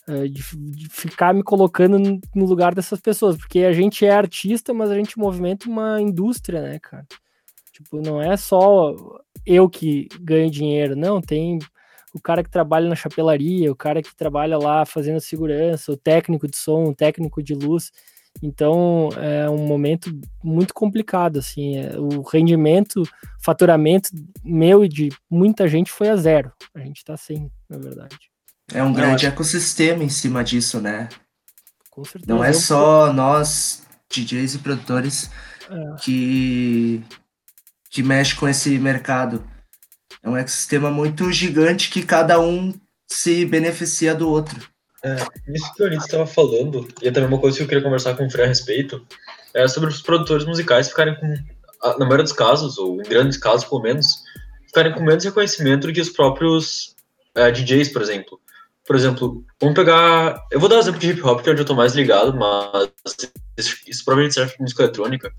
[0.09, 1.99] uh, de, de, ficar me colocando
[2.35, 3.37] no lugar dessas pessoas.
[3.37, 7.07] Porque a gente é artista, mas a gente movimenta uma indústria, né, cara?
[7.73, 8.95] Tipo, não é só
[9.47, 11.59] eu que ganho dinheiro, não, tem
[12.15, 16.49] o cara que trabalha na chapelaria, o cara que trabalha lá fazendo segurança, o técnico
[16.49, 17.91] de som, o técnico de luz.
[18.43, 20.11] Então é um momento
[20.43, 21.77] muito complicado, assim.
[21.77, 23.03] É, o rendimento,
[23.43, 24.11] faturamento
[24.43, 26.53] meu e de muita gente foi a zero.
[26.75, 28.17] A gente tá sem, na verdade.
[28.73, 31.09] É um grande ecossistema em cima disso, né?
[31.91, 32.33] Com certeza.
[32.33, 35.31] Não é só nós DJs e produtores
[35.69, 35.97] É.
[36.01, 37.03] que,
[37.91, 39.45] que mexe com esse mercado.
[40.23, 42.73] É um ecossistema muito gigante que cada um
[43.09, 44.69] se beneficia do outro.
[45.49, 48.15] Isso que o Anitta estava falando, e é também uma coisa que eu queria conversar
[48.17, 49.05] com o Frei a respeito,
[49.55, 51.27] é sobre os produtores musicais ficarem com,
[51.99, 54.23] na maioria dos casos, ou em grandes casos pelo menos,
[54.67, 56.95] ficarem com menos reconhecimento do que os próprios
[57.35, 58.41] é, DJs, por exemplo.
[58.87, 60.45] Por exemplo, vamos pegar.
[60.51, 62.35] Eu vou dar um exemplo de hip hop, que é onde eu tô mais ligado,
[62.35, 62.91] mas
[63.57, 65.33] isso, isso provavelmente serve para música eletrônica.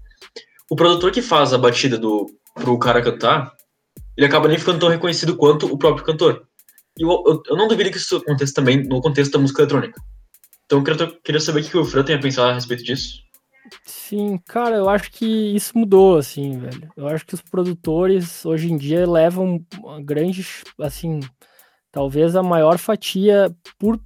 [0.69, 3.53] O produtor que faz a batida do, pro cara cantar,
[4.15, 6.47] ele acaba nem ficando tão reconhecido quanto o próprio cantor.
[6.97, 10.01] E eu, eu, eu não duvido que isso aconteça também no contexto da música eletrônica.
[10.65, 13.21] Então eu queria, queria saber o que o Fran tem a pensar a respeito disso.
[13.85, 16.91] Sim, cara, eu acho que isso mudou, assim, velho.
[16.95, 20.45] Eu acho que os produtores hoje em dia levam uma grande,
[20.79, 21.19] assim,
[21.91, 23.99] talvez a maior fatia por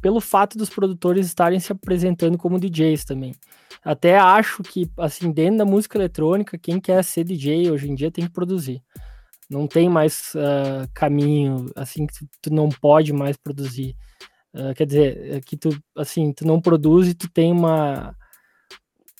[0.00, 3.34] pelo fato dos produtores estarem se apresentando como DJs também.
[3.84, 8.10] Até acho que, assim, dentro da música eletrônica, quem quer ser DJ hoje em dia
[8.10, 8.82] tem que produzir.
[9.50, 13.96] Não tem mais ah, caminho, assim, que tu, não pode mais produzir.
[14.54, 18.16] Ah, quer dizer, é que tu, assim, tu não produz e tu tem uma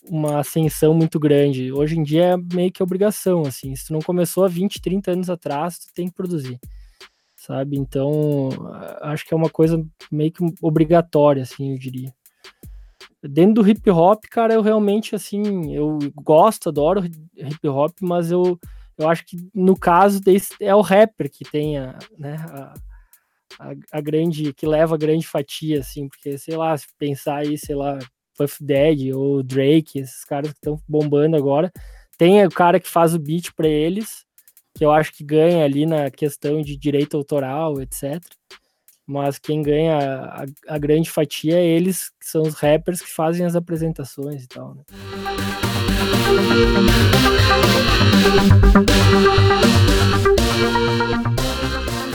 [0.08, 1.72] uma ascensão muito grande.
[1.72, 3.74] Hoje em dia é meio que obrigação, assim.
[3.76, 6.58] Se tu não começou há 20, 30 anos atrás, tu tem que produzir.
[7.36, 7.76] Sabe?
[7.78, 12.12] Então, a- acho que é uma coisa meio que obrigatória, assim, eu diria.
[13.22, 18.58] Dentro do hip hop, cara, eu realmente, assim, eu gosto, adoro hip hop, mas eu,
[19.00, 22.74] eu acho que no caso desse, é o rapper que tem a, né, a,
[23.58, 27.56] a, a grande, que leva a grande fatia, assim, porque, sei lá, se pensar aí,
[27.56, 27.98] sei lá,
[28.36, 31.72] Puff Daddy ou Drake, esses caras que estão bombando agora.
[32.16, 34.24] Tem o cara que faz o beat para eles,
[34.74, 38.20] que eu acho que ganha ali na questão de direito autoral, etc.
[39.06, 43.44] Mas quem ganha a, a grande fatia é eles, que são os rappers que fazem
[43.44, 44.74] as apresentações e tal.
[44.74, 44.84] Né?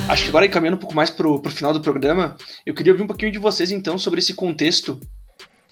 [0.07, 3.03] Acho que agora encaminhando um pouco mais pro, pro final do programa, eu queria ouvir
[3.03, 4.99] um pouquinho de vocês então sobre esse contexto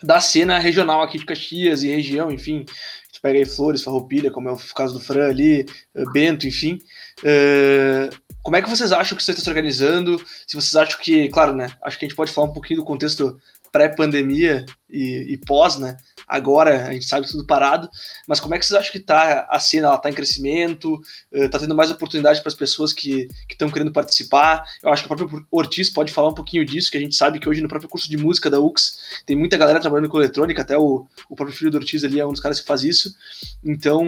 [0.02, 2.66] da cena regional aqui de Caxias e região, enfim.
[3.14, 6.80] Tu pega aí Flores, Farroupilha, como é o caso do Fran ali, eh, Bento, enfim.
[7.24, 8.10] Eh,
[8.42, 10.22] como é que vocês acham que você está se organizando?
[10.46, 11.72] Se vocês acham que, claro, né?
[11.82, 13.40] Acho que a gente pode falar um pouquinho do contexto
[13.72, 15.98] pré-pandemia e, e pós, né?
[16.34, 17.88] Agora a gente sabe tudo parado,
[18.28, 19.86] mas como é que vocês acham que tá a cena?
[19.86, 21.00] Ela tá em crescimento?
[21.32, 24.64] eh, tá tendo mais oportunidade para as pessoas que estão querendo participar?
[24.82, 27.40] Eu acho que o próprio Ortiz pode falar um pouquinho disso, que a gente sabe
[27.40, 30.64] que hoje no próprio curso de música da UX tem muita galera trabalhando com eletrônica,
[30.64, 33.16] até o, o próprio filho do Ortiz ali é um dos caras que faz isso.
[33.64, 34.04] Então,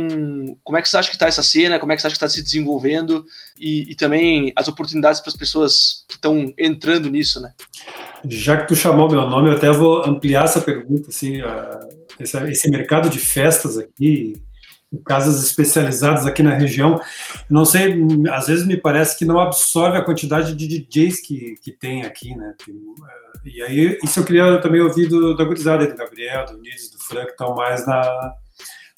[0.63, 1.77] como é que você acha que tá essa cena?
[1.77, 3.23] Como é que você acha que está se desenvolvendo?
[3.59, 7.53] E, e também as oportunidades para as pessoas que estão entrando nisso, né?
[8.27, 11.79] Já que tu chamou meu nome, eu até vou ampliar essa pergunta, assim, a-
[12.19, 14.41] esse, esse mercado de festas aqui,
[15.05, 16.99] casas especializadas aqui na região,
[17.49, 17.93] não sei,
[18.31, 22.35] às vezes me parece que não absorve a quantidade de DJs que, que tem aqui,
[22.35, 22.53] né?
[22.69, 26.89] Eh, e aí, isso eu queria também ouvir do, da gurizada, do Gabriel, do Nils,
[26.91, 28.33] do Frank, que mais na,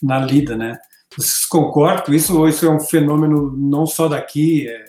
[0.02, 0.78] na lida, né?
[1.16, 4.86] Vocês concordam com isso ou isso é um fenômeno não só daqui, é,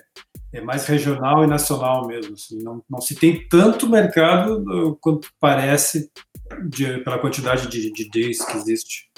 [0.53, 2.35] é mais regional e nacional mesmo.
[2.35, 6.11] Assim, não, não se tem tanto mercado uh, quanto parece
[6.69, 9.11] de- pela quantidade de de DJs que existe.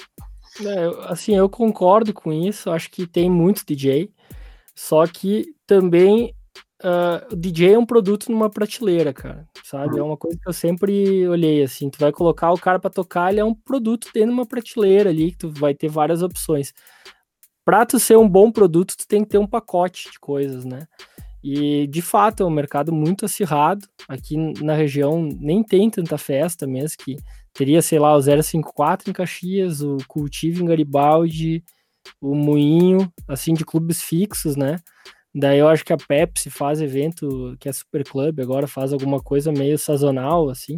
[0.59, 4.11] É, assim, eu concordo com isso, acho que tem muito DJ,
[4.75, 6.35] só que também
[6.83, 9.99] ah, o DJ é um produto numa prateleira, cara, sabe?
[9.99, 13.31] É uma coisa que eu sempre olhei, assim, tu vai colocar o cara pra tocar,
[13.31, 16.73] ele é um produto dentro de uma prateleira ali, que tu vai ter várias opções.
[17.63, 20.87] Pra tu ser um bom produto, tu tem que ter um pacote de coisas, né?
[21.43, 26.67] E, de fato, é um mercado muito acirrado, aqui na região nem tem tanta festa
[26.67, 27.17] mesmo, que
[27.53, 31.63] teria, sei lá, o 054 em Caxias, o Cultivo em Garibaldi,
[32.19, 34.79] o Moinho, assim, de clubes fixos, né?
[35.33, 39.19] Daí eu acho que a Pepsi faz evento, que é Super Club, agora faz alguma
[39.21, 40.75] coisa meio sazonal, assim,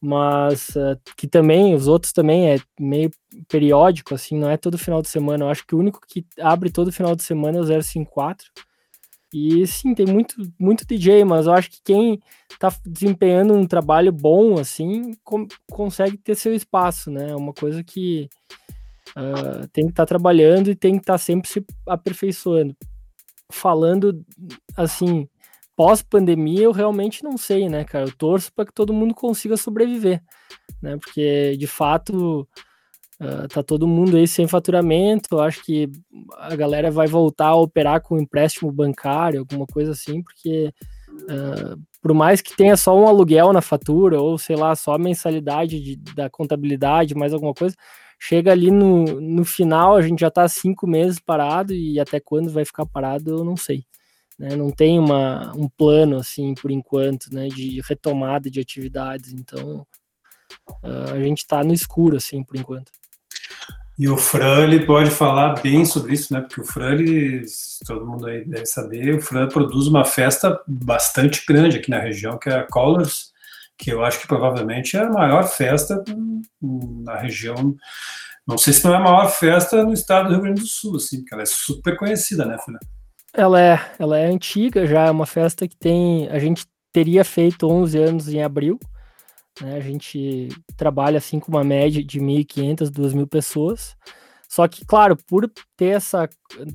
[0.00, 3.10] mas eh, que também, os outros também é meio
[3.48, 5.44] periódico, assim, não é todo final de semana.
[5.44, 8.46] Eu acho que o único que abre todo final de semana é o 054.
[9.32, 12.20] E sim, tem muito, muito DJ, mas eu acho que quem
[12.58, 17.30] tá desempenhando um trabalho bom, assim, com- consegue ter seu espaço, né?
[17.30, 18.28] É uma coisa que
[19.16, 22.76] ah, tem que estar trabalhando e tem que estar sempre se aperfeiçoando.
[23.50, 24.24] Falando,
[24.76, 25.28] assim,
[25.76, 28.06] pós-pandemia, eu realmente não sei, né, cara?
[28.06, 30.22] Eu torço para que todo mundo consiga sobreviver,
[30.80, 30.96] né?
[30.98, 32.48] Porque, de fato,
[33.22, 35.38] ah, tá todo mundo aí sem faturamento.
[35.38, 35.88] Acho que
[36.38, 40.72] a galera vai voltar a operar com empréstimo bancário, alguma coisa assim, porque
[41.28, 44.98] ah, por mais que tenha só um aluguel na fatura, ou sei lá, só a
[44.98, 47.76] mensalidade de, da contabilidade, mais alguma coisa,
[48.18, 52.50] chega ali no, no final, a gente já está cinco meses parado e até quando
[52.50, 53.84] vai ficar parado, eu não sei.
[54.38, 54.56] Né?
[54.56, 59.86] Não tem uma, um plano, assim, por enquanto, né, de retomada de atividades, então
[60.82, 62.90] uh, a gente está no escuro, assim, por enquanto.
[63.98, 66.40] E o Fran, ele pode falar bem sobre isso, né?
[66.40, 67.44] Porque o Fran, ele,
[67.86, 72.38] todo mundo aí deve saber, o Fran produz uma festa bastante grande aqui na região,
[72.38, 73.32] que é a Colors,
[73.76, 76.02] que eu acho que provavelmente é a maior festa
[76.60, 77.74] na região.
[78.46, 80.96] Não sei se não é a maior festa no estado do Rio Grande do Sul,
[80.96, 82.78] assim, porque ela é super conhecida, né, Fran?
[83.34, 86.28] Ela é, ela é antiga já, é uma festa que tem.
[86.28, 88.78] A gente teria feito 11 anos em abril,
[89.60, 89.76] né?
[89.76, 93.96] A gente trabalha assim com uma média de 1.500, 2.000 pessoas.
[94.48, 96.28] Só que, claro, por ter essa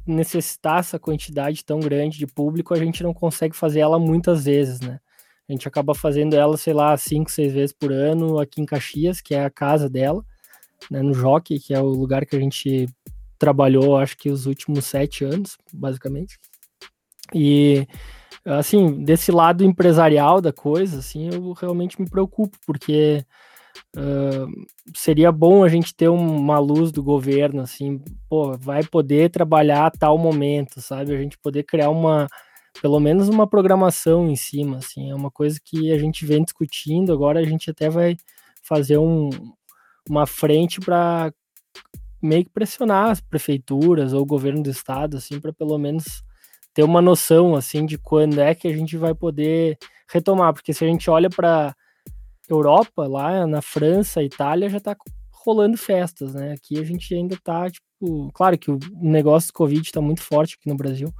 [0.05, 4.79] necessitar essa quantidade tão grande de público, a gente não consegue fazer ela muitas vezes,
[4.79, 4.99] né?
[5.47, 9.21] A gente acaba fazendo ela, sei lá, cinco, seis vezes por ano aqui em Caxias,
[9.21, 10.23] que é a casa dela,
[10.91, 12.87] né, no Jockey, que é o lugar que a gente
[13.39, 16.37] trabalhou, acho que os últimos sete anos, basicamente.
[17.33, 17.87] E
[18.47, 23.25] assim, desse lado empresarial da coisa, assim, eu realmente me preocupo, porque
[23.95, 24.47] uh,
[24.95, 29.91] seria bom a gente ter uma luz do governo, assim, pô, vai poder trabalhar a
[29.91, 31.13] tal momento, sabe?
[31.13, 32.27] A gente poder criar uma,
[32.81, 37.11] pelo menos uma programação em cima, assim, é uma coisa que a gente vem discutindo,
[37.11, 38.15] agora a gente até vai
[38.63, 39.29] fazer um,
[40.09, 41.31] uma frente para
[42.21, 46.23] meio que pressionar as prefeituras ou o governo do estado, assim, para pelo menos
[46.77, 50.85] ter uma noção assim de quando é que a gente vai poder retomar, porque se
[50.85, 51.75] a gente olha para
[52.47, 54.95] Europa, lá na França, Itália já está
[55.31, 56.53] rolando festas, né?
[56.53, 60.55] Aqui a gente ainda está tipo, claro que o negócio do Covid está muito forte
[60.59, 61.11] aqui no Brasil,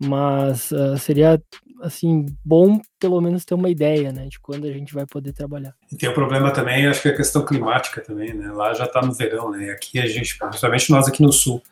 [0.00, 1.40] mas uh, seria
[1.80, 5.74] assim bom pelo menos ter uma ideia, né, de quando a gente vai poder trabalhar.
[5.92, 8.50] E tem o um problema também, acho que é a questão climática também, né?
[8.50, 9.70] Lá já está no verão, né?
[9.70, 11.62] Aqui a gente, principalmente nós aqui no sul.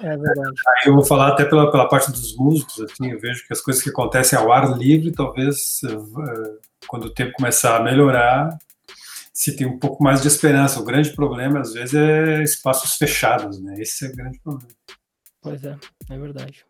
[0.00, 0.54] É verdade.
[0.68, 3.60] Aí eu vou falar até pela, pela parte dos músicos, assim, eu vejo que as
[3.60, 8.58] coisas que acontecem ao ar livre, talvez uh, quando o tempo começar a melhorar,
[9.32, 10.80] se tem um pouco mais de esperança.
[10.80, 13.74] O grande problema às vezes é espaços fechados, né?
[13.78, 14.68] Esse é o grande problema.
[15.40, 15.76] Pois é,
[16.10, 16.64] é verdade.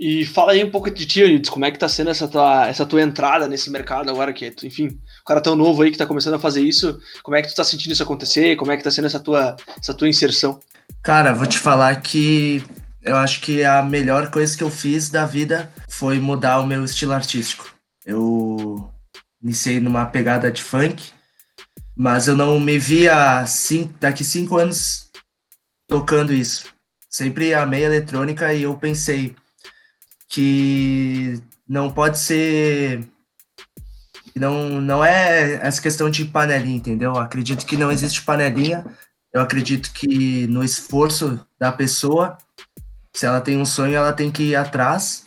[0.00, 2.66] E fala aí um pouco de ti, Anides, como é que tá sendo essa tua,
[2.66, 6.06] essa tua entrada nesse mercado agora que, enfim, o cara tão novo aí que tá
[6.06, 8.82] começando a fazer isso, como é que tu tá sentindo isso acontecer, como é que
[8.82, 10.58] tá sendo essa tua, essa tua inserção?
[11.02, 12.64] Cara, vou te falar que
[13.02, 16.82] eu acho que a melhor coisa que eu fiz da vida foi mudar o meu
[16.82, 17.70] estilo artístico.
[18.06, 18.90] Eu
[19.42, 21.12] iniciei numa pegada de funk,
[21.94, 25.10] mas eu não me via cinco, daqui cinco anos
[25.86, 26.64] tocando isso.
[27.10, 29.36] Sempre amei eletrônica e eu pensei,
[30.30, 33.04] que não pode ser
[34.36, 37.14] não não é essa questão de panelinha, entendeu?
[37.14, 38.86] Eu acredito que não existe panelinha.
[39.32, 42.38] Eu acredito que no esforço da pessoa,
[43.14, 45.26] se ela tem um sonho, ela tem que ir atrás.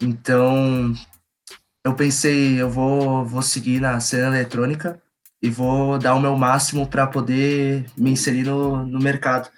[0.00, 0.94] Então,
[1.84, 5.00] eu pensei, eu vou vou seguir na cena eletrônica
[5.42, 9.50] e vou dar o meu máximo para poder me inserir no, no mercado.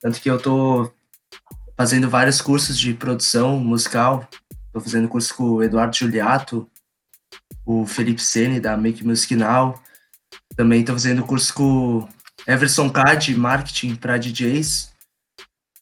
[0.00, 0.92] Tanto que eu tô
[1.76, 4.28] fazendo vários cursos de produção musical.
[4.66, 6.68] Estou fazendo curso com o Eduardo Juliato,
[7.64, 9.80] o Felipe Sene, da Make Music Now.
[10.56, 12.08] Também estou fazendo curso com o
[12.46, 14.92] Everson Card, Marketing para DJs.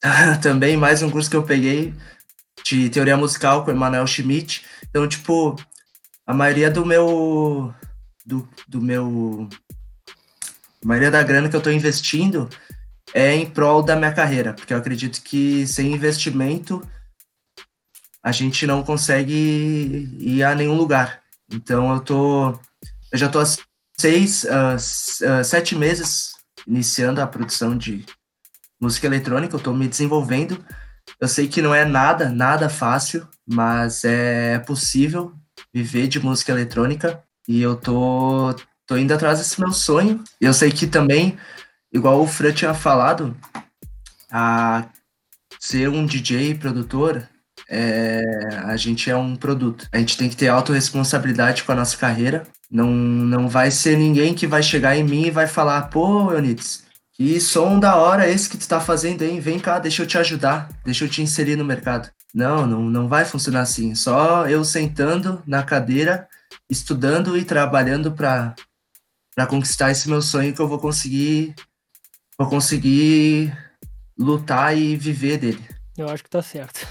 [0.41, 1.93] Também mais um curso que eu peguei
[2.63, 4.65] de teoria musical com o Emanuel Schmidt.
[4.89, 5.55] Então, tipo,
[6.25, 7.73] a maioria do meu.
[8.25, 9.49] Do, do meu.
[10.83, 12.49] A maioria da grana que eu estou investindo
[13.13, 16.81] é em prol da minha carreira, porque eu acredito que sem investimento
[18.23, 21.21] a gente não consegue ir a nenhum lugar.
[21.51, 22.51] Então eu tô,
[23.11, 23.45] eu já tô há
[23.97, 26.33] seis, uh, sete meses
[26.65, 28.05] iniciando a produção de
[28.79, 29.55] música eletrônica.
[29.55, 30.63] Eu tô me desenvolvendo.
[31.19, 35.33] Eu sei que não é nada, nada fácil, mas é possível
[35.73, 38.55] viver de música eletrônica e eu tô,
[38.87, 40.23] tô indo atrás desse meu sonho.
[40.39, 41.37] Eu sei que também
[41.93, 43.37] igual o Fran tinha falado,
[44.31, 44.85] a
[45.59, 47.29] ser um DJ produtor,
[47.69, 48.21] é,
[48.65, 49.87] a gente é um produto.
[49.91, 52.43] A gente tem que ter autorresponsabilidade com a nossa carreira.
[52.69, 56.83] Não, não vai ser ninguém que vai chegar em mim e vai falar, pô, Eunides,
[57.13, 60.17] que som da hora esse que tu tá fazendo aí, vem cá, deixa eu te
[60.17, 62.09] ajudar, deixa eu te inserir no mercado.
[62.33, 63.93] Não, não, não vai funcionar assim.
[63.93, 66.27] Só eu sentando na cadeira,
[66.67, 68.55] estudando e trabalhando para
[69.47, 71.53] conquistar esse meu sonho que eu vou conseguir
[72.37, 73.55] vou conseguir
[74.17, 75.63] lutar e viver dele.
[75.97, 76.85] Eu acho que tá certo.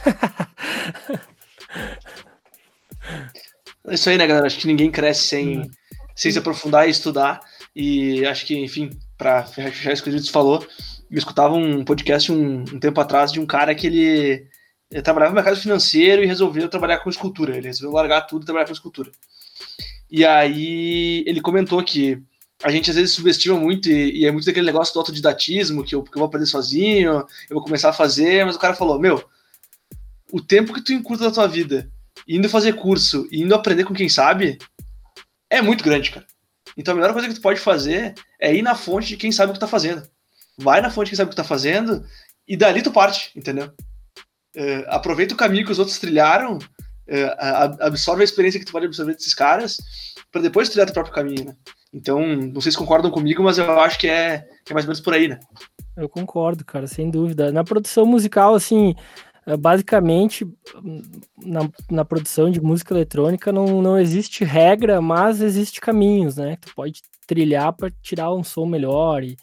[3.84, 4.46] É isso aí, né, galera?
[4.46, 5.70] Acho que ninguém cresce sem,
[6.14, 7.40] sem se aprofundar e estudar.
[7.74, 10.66] E acho que, enfim, para fechar isso que o Júlio falou,
[11.10, 14.46] eu escutava um podcast um, um, tempo atrás de um cara que ele,
[14.90, 17.56] ele trabalhava no mercado financeiro e resolveu trabalhar com escultura.
[17.56, 19.10] Ele resolveu largar tudo e trabalhar com escultura.
[20.10, 22.22] E aí ele comentou que
[22.62, 25.94] a gente às vezes subestima muito e, e é muito daquele negócio do autodidatismo, que
[25.94, 28.98] eu, que eu vou aprender sozinho, eu vou começar a fazer, mas o cara falou,
[28.98, 29.22] meu,
[30.32, 31.90] o tempo que tu encurta da tua vida
[32.26, 34.58] indo fazer curso e indo aprender com quem sabe
[35.50, 36.26] é muito grande, cara.
[36.76, 39.50] Então a melhor coisa que tu pode fazer é ir na fonte de quem sabe
[39.50, 40.02] o que tá fazendo.
[40.56, 42.06] Vai na fonte de quem sabe o que tá fazendo
[42.46, 43.66] e dali tu parte, entendeu?
[44.56, 48.86] Uh, aproveita o caminho que os outros trilharam, uh, absorve a experiência que tu pode
[48.86, 49.78] absorver desses caras,
[50.30, 51.56] para depois trilhar teu próprio caminho, né?
[51.92, 54.88] Então, não sei se concordam comigo, mas eu acho que é, que é mais ou
[54.88, 55.38] menos por aí, né?
[55.94, 57.52] Eu concordo, cara, sem dúvida.
[57.52, 58.94] Na produção musical, assim,
[59.46, 60.46] é, basicamente,
[61.44, 66.56] na, na produção de música eletrônica não, não existe regra, mas existe caminhos, né?
[66.56, 69.36] Tu pode trilhar para tirar um som melhor, e,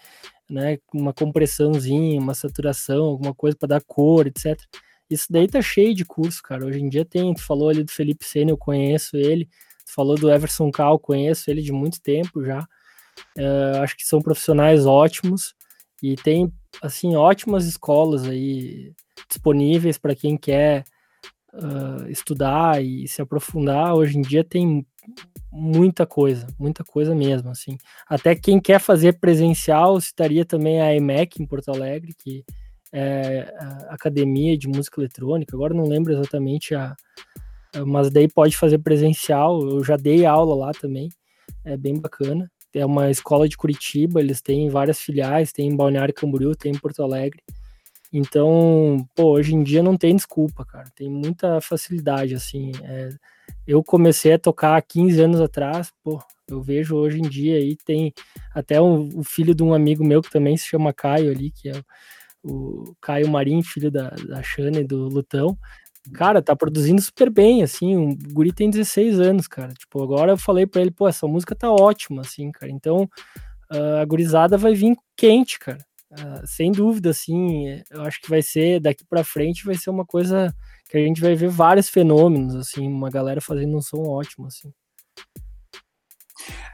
[0.49, 0.79] né?
[0.91, 4.59] Uma compressãozinha, uma saturação, alguma coisa para dar cor, etc.
[5.07, 6.65] Isso daí tá cheio de curso, cara.
[6.65, 9.47] Hoje em dia tem, tu falou ali do Felipe Senna, eu conheço ele
[9.93, 12.67] falou do Everson Cal, conheço ele de muito tempo já.
[13.37, 15.53] Uh, acho que são profissionais ótimos
[16.01, 18.93] e tem assim ótimas escolas aí
[19.27, 20.83] disponíveis para quem quer
[21.53, 23.93] uh, estudar e se aprofundar.
[23.95, 24.85] Hoje em dia tem
[25.51, 27.77] muita coisa, muita coisa mesmo, assim.
[28.07, 32.43] Até quem quer fazer presencial, citaria também a EMEC em Porto Alegre, que
[32.91, 35.55] é a Academia de Música Eletrônica.
[35.55, 36.95] Agora não lembro exatamente a,
[37.85, 39.61] mas daí pode fazer presencial.
[39.61, 41.09] Eu já dei aula lá também,
[41.63, 42.51] é bem bacana.
[42.73, 46.77] É uma escola de Curitiba, eles têm várias filiais, tem em Balneário Camboriú, tem em
[46.77, 47.41] Porto Alegre.
[48.11, 50.89] Então, pô, hoje em dia não tem desculpa, cara.
[50.95, 52.71] Tem muita facilidade, assim.
[52.83, 53.09] É,
[53.67, 57.75] eu comecei a tocar há 15 anos atrás, pô, eu vejo hoje em dia aí,
[57.85, 58.13] tem
[58.53, 61.69] até um, o filho de um amigo meu que também se chama Caio ali, que
[61.69, 61.81] é
[62.43, 65.57] o Caio Marim, filho da, da Xana e do Lutão
[66.13, 70.37] cara, tá produzindo super bem, assim, o guri tem 16 anos, cara, tipo, agora eu
[70.37, 73.03] falei pra ele, pô, essa música tá ótima, assim, cara, então
[73.71, 75.79] uh, a gurizada vai vir quente, cara,
[76.11, 80.05] uh, sem dúvida, assim, eu acho que vai ser, daqui pra frente, vai ser uma
[80.05, 80.53] coisa
[80.89, 84.71] que a gente vai ver vários fenômenos, assim, uma galera fazendo um som ótimo, assim.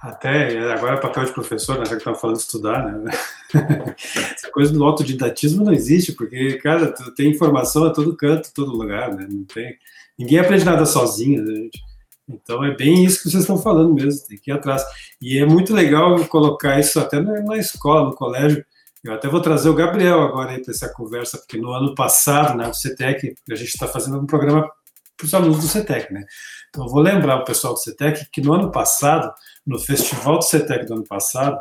[0.01, 1.85] Até agora é papel de professor, né?
[1.85, 3.11] Já que estava falando de estudar, né?
[4.35, 9.13] Essa coisa do autodidatismo não existe, porque, cara, tem informação a todo canto, todo lugar,
[9.13, 9.27] né?
[9.29, 9.75] Não tem...
[10.17, 11.79] Ninguém aprende nada sozinho, né, gente?
[12.27, 14.83] Então é bem isso que vocês estão falando mesmo, tem que ir atrás.
[15.21, 18.65] E é muito legal colocar isso até na, escola, no colégio.
[19.03, 22.67] Eu até vou trazer o Gabriel agora para essa conversa, porque no ano passado, né,
[22.67, 24.67] o CETEC, a gente está fazendo um programa
[25.15, 26.25] para os alunos do CETEC, né?
[26.69, 29.31] Então eu vou lembrar o pessoal do CETEC que no ano passado
[29.65, 31.59] no festival do CETEC do ano passado,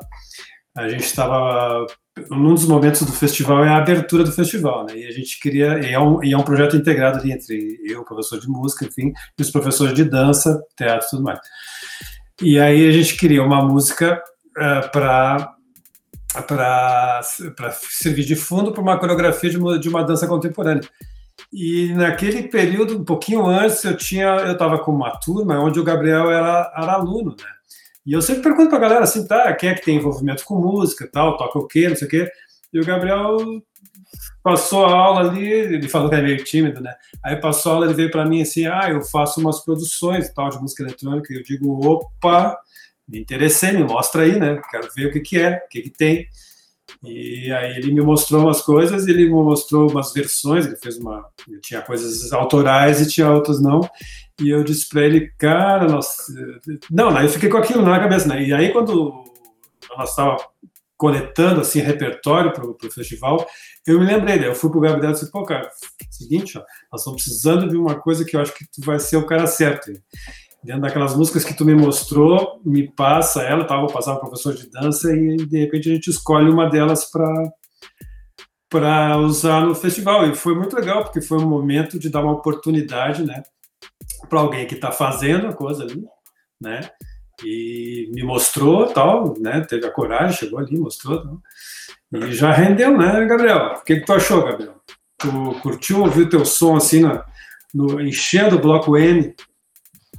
[0.77, 1.87] a gente estava
[2.31, 4.97] um dos momentos do festival é a abertura do festival, né?
[4.97, 8.05] E a gente queria e é um, e é um projeto integrado ali entre eu,
[8.05, 11.41] professor de música, enfim, e os professores de dança, teatro, e tudo mais.
[12.43, 14.23] E aí a gente queria uma música
[14.57, 15.53] uh, para
[16.49, 17.23] para
[17.73, 20.83] servir de fundo para uma coreografia de uma, de uma dança contemporânea.
[21.53, 25.85] E naquele período, um pouquinho antes, eu tinha eu estava com uma turma onde o
[25.85, 27.54] Gabriel era, era aluno, né?
[28.07, 31.09] E eu sempre pergunto pra galera assim, tá, quem é que tem envolvimento com música,
[31.11, 32.31] tal, toca o quê, não sei o quê.
[32.73, 33.39] E o Gabriel
[34.43, 36.95] passou a aula ali, ele falou que é meio tímido, né?
[37.25, 40.51] Aí passou a aula, ele veio para mim assim, ah, eu faço umas produções tal
[40.51, 41.33] de música eletrônica.
[41.33, 42.59] E eu digo, opa,
[43.09, 44.61] me interessei, me mostra aí, né?
[44.71, 46.29] Quero ver o que que é, o que que tem.
[47.03, 51.25] E aí ele me mostrou umas coisas, ele me mostrou umas versões, ele fez uma,
[51.63, 53.81] tinha coisas autorais e tinha outras não.
[54.41, 56.33] E eu disse para ele, cara, nossa,
[56.91, 58.43] não, eu fiquei com aquilo na cabeça, né?
[58.43, 59.25] E aí quando
[59.97, 60.37] nós estava
[60.97, 63.47] coletando assim repertório para o festival,
[63.87, 64.49] eu me lembrei, né?
[64.49, 65.69] eu fui pro Gabriel e disse, pô, cara,
[66.11, 69.17] seguinte, ó, nós estamos precisando de uma coisa que eu acho que tu vai ser
[69.17, 69.93] o cara certo.
[70.63, 73.77] Dentro daquelas músicas que tu me mostrou, me passa ela, tá?
[73.77, 77.31] Vou passar um professor de dança e de repente a gente escolhe uma delas para
[78.71, 80.27] para usar no festival.
[80.29, 83.43] E foi muito legal, porque foi um momento de dar uma oportunidade, né?
[84.29, 86.05] Para alguém que está fazendo a coisa ali,
[86.61, 86.91] né?
[87.45, 89.61] E me mostrou tal, né?
[89.63, 91.43] Teve a coragem, chegou ali, mostrou tal.
[92.13, 93.75] E já rendeu, né, Gabriel?
[93.75, 94.81] O que, que tu achou, Gabriel?
[95.19, 95.31] Tu
[95.63, 97.23] curtiu ouvir o teu som assim, no,
[97.75, 99.35] no, enchendo o bloco N?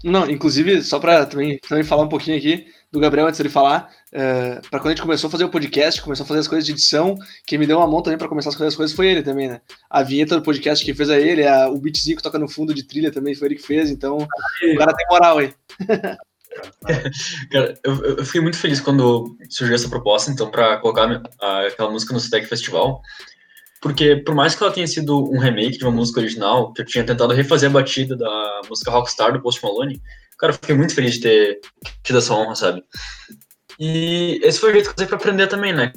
[0.04, 3.92] Não, inclusive, só para também, também falar um pouquinho aqui, do Gabriel antes dele falar.
[4.08, 6.66] Uh, para quando a gente começou a fazer o podcast, começou a fazer as coisas
[6.66, 7.16] de edição,
[7.46, 9.50] quem me deu uma mão também para começar a fazer as coisas foi ele também,
[9.50, 9.62] né?
[9.90, 12.74] A vinheta do podcast que fez a ele, a, o beatzinho que toca no fundo
[12.74, 15.54] de trilha também foi ele que fez, então o cara tem moral aí.
[17.52, 21.92] Cara, eu, eu, fiquei muito feliz quando surgiu essa proposta, então, para colocar a, aquela
[21.92, 23.02] música no Citec Festival,
[23.82, 26.86] porque por mais que ela tenha sido um remake de uma música original, que eu
[26.86, 30.02] tinha tentado refazer a batida da música Rockstar do Post Malone,
[30.38, 31.60] cara, eu fiquei muito feliz de ter
[32.04, 32.84] tido essa honra, sabe?
[33.80, 35.92] E esse foi o jeito que eu usei pra aprender também, né?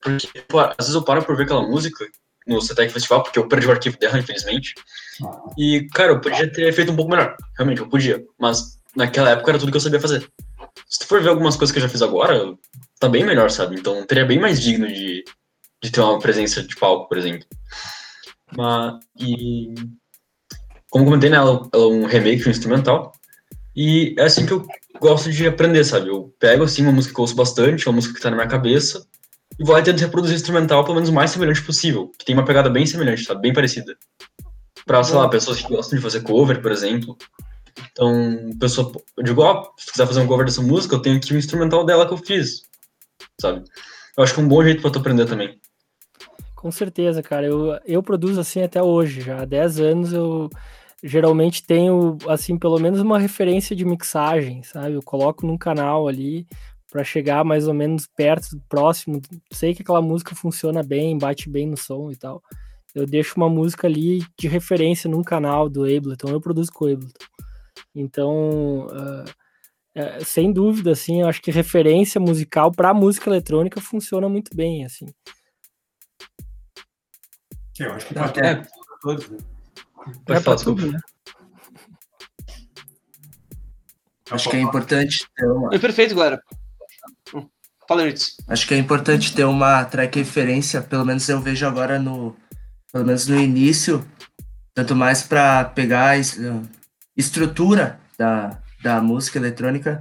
[0.00, 2.04] Porque, pô, às vezes eu paro por ver aquela música
[2.46, 4.74] no CETEC Festival, porque eu perdi o arquivo dela, infelizmente.
[5.56, 7.36] E, cara, eu podia ter feito um pouco melhor.
[7.56, 8.24] Realmente, eu podia.
[8.38, 10.28] Mas naquela época era tudo que eu sabia fazer.
[10.88, 12.54] Se tu for ver algumas coisas que eu já fiz agora,
[12.98, 13.76] tá bem melhor, sabe?
[13.76, 15.24] Então teria bem mais digno de,
[15.82, 17.46] de ter uma presença de palco, por exemplo.
[18.56, 19.74] Mas, e.
[20.90, 23.12] Como comentei, né, ela, ela é um remake, um instrumental.
[23.74, 24.66] E é assim que eu
[25.00, 26.08] gosto de aprender, sabe?
[26.08, 28.48] Eu pego, assim, uma música que eu ouço bastante, uma música que tá na minha
[28.48, 29.06] cabeça,
[29.58, 32.34] e vou lá e tento reproduzir instrumental pelo menos o mais semelhante possível, que tem
[32.34, 33.42] uma pegada bem semelhante, sabe?
[33.42, 33.96] Bem parecida.
[34.86, 37.16] Pra, sei lá, pessoas que gostam de fazer cover, por exemplo.
[37.92, 41.16] Então, pessoa, eu digo, ó, oh, se quiser fazer um cover dessa música, eu tenho
[41.16, 42.62] aqui o um instrumental dela que eu fiz,
[43.40, 43.64] sabe?
[44.16, 45.58] Eu acho que é um bom jeito pra tu aprender também.
[46.54, 47.46] Com certeza, cara.
[47.46, 50.50] Eu, eu produzo assim até hoje, já há 10 anos eu
[51.02, 54.94] geralmente tenho, assim, pelo menos uma referência de mixagem, sabe?
[54.94, 56.46] Eu coloco num canal ali
[56.90, 59.20] para chegar mais ou menos perto, próximo.
[59.50, 62.42] Sei que aquela música funciona bem, bate bem no som e tal.
[62.94, 66.28] Eu deixo uma música ali de referência num canal do Ableton.
[66.28, 67.26] Eu produzo com o Ableton.
[67.94, 69.24] Então, uh,
[69.94, 74.84] é, sem dúvida, assim, eu acho que referência musical para música eletrônica funciona muito bem,
[74.84, 75.06] assim.
[77.78, 78.62] Eu acho que tá até
[79.00, 79.38] todos, né?
[80.28, 80.98] É pra tudo, né?
[84.30, 85.74] Acho que é importante ter uma...
[85.74, 86.42] É perfeito, galera.
[87.86, 88.36] Fala, Ritz.
[88.48, 92.36] Acho que é importante ter uma track referência, pelo menos eu vejo agora no...
[92.92, 94.06] Pelo menos no início,
[94.74, 96.16] tanto mais para pegar a
[97.16, 100.00] estrutura da, da música eletrônica.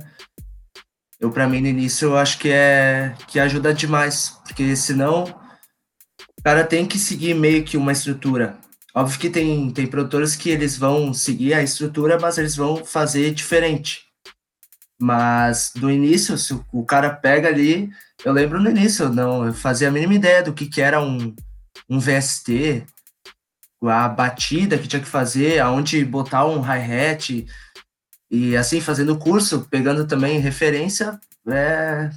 [1.20, 5.24] Eu, para mim, no início, eu acho que é que ajuda demais, porque senão
[6.38, 8.58] o cara tem que seguir meio que uma estrutura.
[8.93, 13.33] Óbvio que tem, tem produtores que eles vão seguir a estrutura, mas eles vão fazer
[13.33, 14.05] diferente.
[14.99, 17.89] Mas no início, se o cara pega ali,
[18.23, 21.33] eu lembro no início, não, eu fazia a mínima ideia do que, que era um,
[21.89, 22.85] um VST,
[23.81, 27.47] a batida que tinha que fazer, aonde botar um hi-hat,
[28.29, 32.09] e assim, fazendo curso, pegando também referência, é,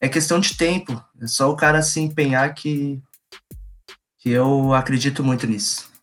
[0.00, 1.02] é questão de tempo.
[1.20, 3.02] É só o cara se empenhar que,
[4.18, 5.93] que eu acredito muito nisso.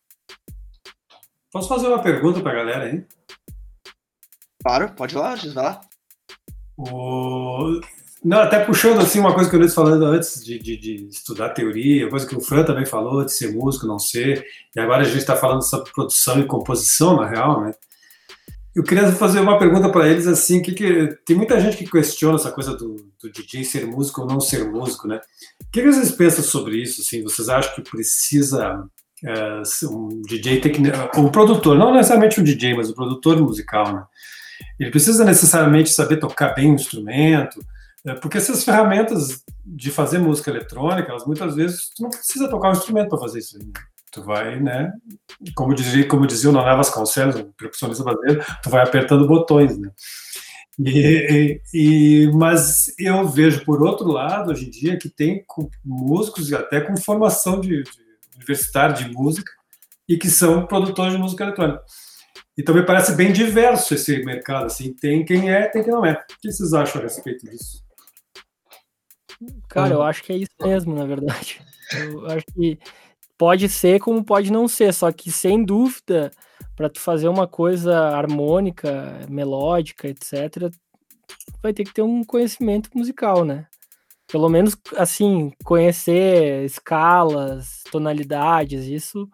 [1.51, 3.03] Posso fazer uma pergunta para a galera aí?
[4.63, 5.81] Claro, pode ir lá, vai lá.
[6.77, 7.81] O...
[8.23, 11.49] Não, até puxando assim uma coisa que eu disse falando antes de, de, de, estudar
[11.49, 14.45] teoria, coisa que o Fran também falou, de ser músico, não ser,
[14.75, 17.73] e agora a gente está falando sobre produção e composição, na real, né?
[18.73, 22.35] Eu queria fazer uma pergunta para eles assim, que, que, tem muita gente que questiona
[22.35, 25.19] essa coisa do, do DJ ser músico ou não ser músico, né?
[25.61, 27.01] O que, que vocês pensam sobre isso?
[27.01, 28.87] Assim, vocês acham que precisa
[29.24, 30.82] é, um DJ tem que,
[31.19, 34.03] o produtor, não necessariamente um DJ, mas o produtor musical, né?
[34.80, 37.63] Ele precisa necessariamente saber tocar bem o instrumento,
[38.05, 42.69] é, porque essas ferramentas de fazer música eletrônica, elas muitas vezes tu não precisa tocar
[42.69, 43.59] um instrumento para fazer isso.
[43.59, 43.65] Né?
[44.11, 44.91] Tu vai, né?
[45.55, 49.89] Como dizia, como dizia o Noné Vasconcelos, um percussionista brasileiro, tu vai apertando botões, né?
[50.80, 55.45] E, e, mas eu vejo, por outro lado, hoje em dia, que tem
[55.86, 58.11] músicos até com formação de, de
[58.41, 59.51] universitário de música
[60.07, 61.81] e que são produtores de música eletrônica.
[62.57, 66.13] Então me parece bem diverso esse mercado, assim, tem quem é, tem quem não é.
[66.13, 67.83] O que vocês acham a respeito disso?
[69.69, 71.61] Cara, eu acho que é isso mesmo, na verdade.
[71.93, 72.77] Eu acho que
[73.37, 76.31] pode ser como pode não ser, só que sem dúvida,
[76.75, 80.71] para tu fazer uma coisa harmônica, melódica, etc,
[81.61, 83.65] vai ter que ter um conhecimento musical, né?
[84.32, 89.29] Pelo menos assim, conhecer escalas, tonalidades, isso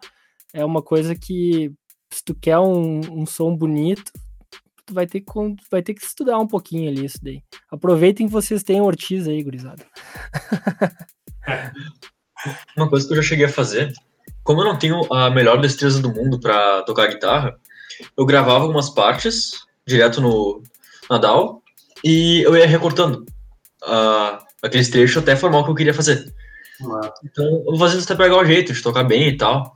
[0.52, 1.72] é uma coisa que
[2.12, 4.10] se tu quer um, um som bonito,
[4.84, 5.32] tu vai ter, que,
[5.70, 7.42] vai ter que estudar um pouquinho ali isso daí.
[7.70, 9.86] Aproveitem que vocês têm Ortiz aí, gurizada.
[12.76, 13.92] Uma coisa que eu já cheguei a fazer,
[14.42, 17.58] como eu não tenho a melhor destreza do mundo para tocar guitarra,
[18.16, 20.62] eu gravava algumas partes direto no
[21.10, 21.62] Nadal
[22.04, 23.26] e eu ia recortando.
[23.82, 26.32] Uh, aqueles trechos até formar o que eu queria fazer.
[27.24, 29.72] Então, eu fazia até pegar o jeito de tocar bem e tal.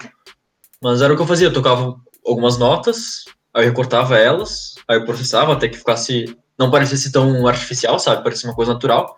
[0.83, 3.25] Mas era o que eu fazia, eu tocava algumas notas,
[3.55, 8.23] aí eu recortava elas, aí eu processava até que ficasse não parecesse tão artificial, sabe?
[8.23, 9.17] Parecia uma coisa natural.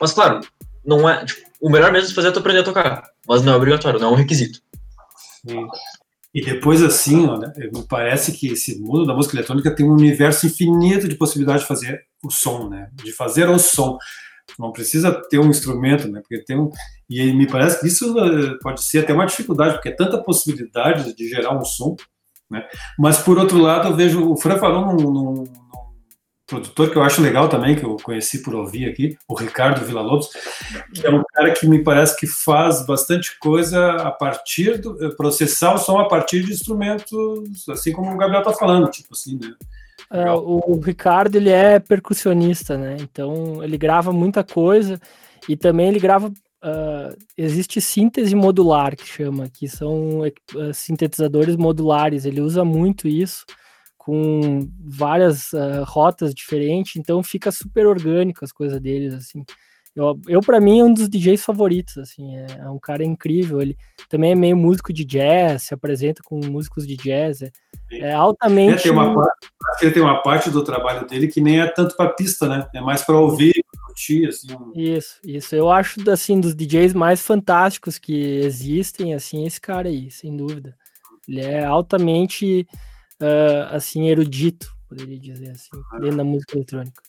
[0.00, 0.40] Mas, claro,
[0.84, 1.24] não é.
[1.24, 3.02] Tipo, o melhor mesmo de fazer é tu aprender a tocar.
[3.26, 4.60] Mas não é obrigatório, não é um requisito.
[5.48, 5.66] Sim.
[6.34, 9.92] E depois, assim, ó, né, me parece que esse mundo da música eletrônica tem um
[9.92, 12.90] universo infinito de possibilidades de fazer o som, né?
[12.92, 13.96] De fazer o som.
[14.58, 16.20] Não precisa ter um instrumento, né?
[16.20, 16.70] Porque tem um.
[17.08, 21.14] E me parece que isso eh, pode ser até uma dificuldade, porque é tanta possibilidade
[21.14, 21.96] de gerar um som,
[22.50, 22.66] né?
[22.98, 24.30] Mas, por outro lado, eu vejo.
[24.30, 25.44] O Fran falou num, num
[26.46, 30.28] produtor que eu acho legal também, que eu conheci por ouvir aqui, o Ricardo Villa-Lobos,
[30.94, 35.10] que é um cara que me parece que faz bastante coisa a partir do eh,
[35.16, 39.38] processar o som a partir de instrumentos, assim como o Gabriel tá falando, tipo assim,
[39.38, 39.54] né?
[40.10, 42.96] É, o Ricardo ele é percussionista, né?
[43.00, 45.00] Então ele grava muita coisa
[45.48, 46.32] e também ele grava.
[46.66, 52.24] Uh, existe síntese modular que chama, que são uh, sintetizadores modulares.
[52.24, 53.44] Ele usa muito isso
[53.98, 55.50] com várias
[55.86, 59.42] rotas diferentes, então fica super orgânico as coisas deles, assim.
[59.96, 63.62] Eu, eu para mim, é um dos DJs favoritos, assim, é, é, um cara incrível,
[63.62, 63.76] ele
[64.08, 67.52] também é meio músico de jazz, se apresenta com músicos de jazz, é,
[67.92, 68.80] é altamente...
[68.80, 72.10] É, tem uma parte, tem uma parte do trabalho dele que nem é tanto para
[72.10, 73.54] pista, né, é mais para ouvir,
[73.86, 74.48] curtir, assim.
[74.74, 80.10] Isso, isso, eu acho, assim, dos DJs mais fantásticos que existem, assim, esse cara aí,
[80.10, 80.76] sem dúvida.
[81.28, 82.66] Ele é altamente
[83.20, 85.70] uh, assim, erudito, poderia dizer assim,
[86.00, 87.00] dentro da música eletrônica.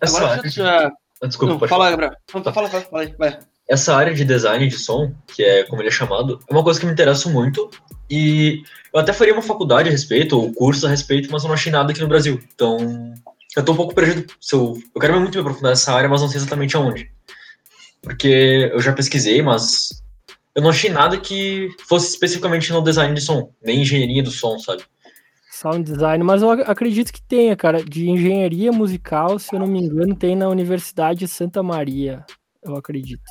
[0.00, 0.92] Agora já...
[1.26, 1.90] Desculpa, Não, fala.
[1.90, 2.12] Gabriel.
[2.34, 3.38] Não, fala, fala, fala aí, vai.
[3.68, 6.78] Essa área de design de som, que é como ele é chamado, é uma coisa
[6.78, 7.70] que me interessa muito.
[8.10, 8.62] E
[8.92, 11.72] eu até faria uma faculdade a respeito, ou curso a respeito, mas eu não achei
[11.72, 12.40] nada aqui no Brasil.
[12.54, 13.14] Então,
[13.56, 14.32] eu tô um pouco perdido.
[14.52, 17.10] Eu, eu quero muito me aprofundar nessa área, mas não sei exatamente aonde.
[18.02, 20.02] Porque eu já pesquisei, mas
[20.54, 24.58] eu não achei nada que fosse especificamente no design de som, nem engenharia do som,
[24.58, 24.84] sabe?
[25.54, 29.80] Sound design, mas eu acredito que tenha, cara, de engenharia musical, se eu não me
[29.80, 32.24] engano, tem na Universidade de Santa Maria,
[32.62, 33.22] eu acredito.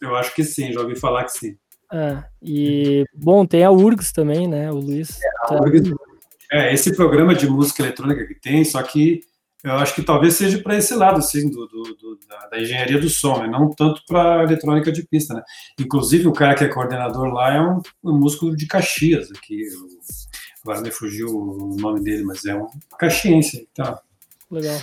[0.00, 1.56] Eu acho que sim, já ouvi falar que sim.
[1.92, 5.18] É, e, bom, tem a URGS também, né, o Luiz.
[5.22, 5.62] É, tá...
[5.62, 5.92] URGS,
[6.50, 9.20] é, esse programa de música eletrônica que tem, só que
[9.62, 12.98] eu acho que talvez seja para esse lado, assim, do, do, do da, da, engenharia
[12.98, 13.46] do som, né?
[13.46, 15.42] não tanto para eletrônica de pista, né?
[15.78, 19.62] Inclusive, o cara que é coordenador lá é um, um músico de Caxias, aqui,
[20.62, 24.00] agora me fugiu o nome dele, mas é um caxiense, tá?
[24.50, 24.80] Legal.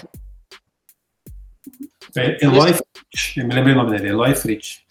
[2.15, 4.81] É Eloy Fritz, eu me lembrei o nome dele, Eloy Fritz.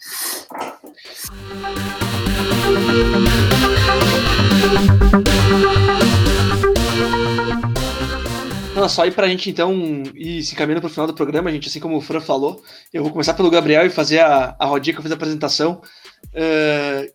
[8.75, 11.79] Não, só aí pra gente então ir se caminhando pro final do programa, gente, assim
[11.79, 12.63] como o Fran falou,
[12.93, 15.81] eu vou começar pelo Gabriel e fazer a, a rodinha que eu fiz a apresentação.
[16.27, 17.11] Uh,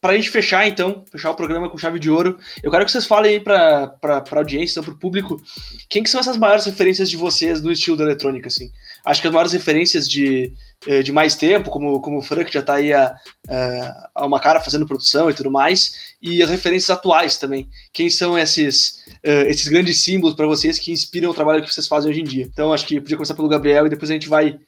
[0.00, 3.06] pra gente fechar, então, fechar o programa com chave de ouro, eu quero que vocês
[3.06, 5.40] falem aí pra, pra audiência, então, pro público,
[5.88, 8.70] quem que são essas maiores referências de vocês no estilo da eletrônica, assim?
[9.04, 10.52] Acho que as maiores referências de,
[11.04, 13.14] de mais tempo, como, como o Fran, que já tá aí a,
[14.14, 17.68] a uma cara fazendo produção e tudo mais, e as referências atuais também.
[17.92, 21.86] Quem são esses, uh, esses grandes símbolos para vocês que inspiram o trabalho que vocês
[21.86, 22.44] fazem hoje em dia?
[22.44, 24.58] Então, acho que podia começar pelo Gabriel e depois a gente vai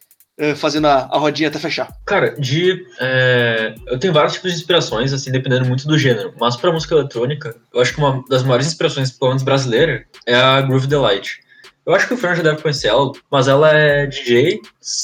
[0.55, 1.89] fazendo a, a, rodinha até fechar.
[2.07, 2.85] Cara, de.
[3.01, 6.35] É, eu tenho vários tipos de inspirações, assim, dependendo muito do gênero.
[6.39, 10.35] Mas para música eletrônica, eu acho que uma das maiores inspirações, pelo menos brasileira, é
[10.35, 11.41] a Groove Delight.
[11.87, 14.61] Eu acho que o Fran já deve conhecer ela, mas ela é DJ,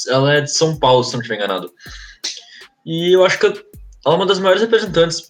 [0.09, 1.71] ela é de São Paulo, se não estiver enganado.
[2.85, 3.55] E eu acho que ela
[4.05, 5.29] é uma das maiores representantes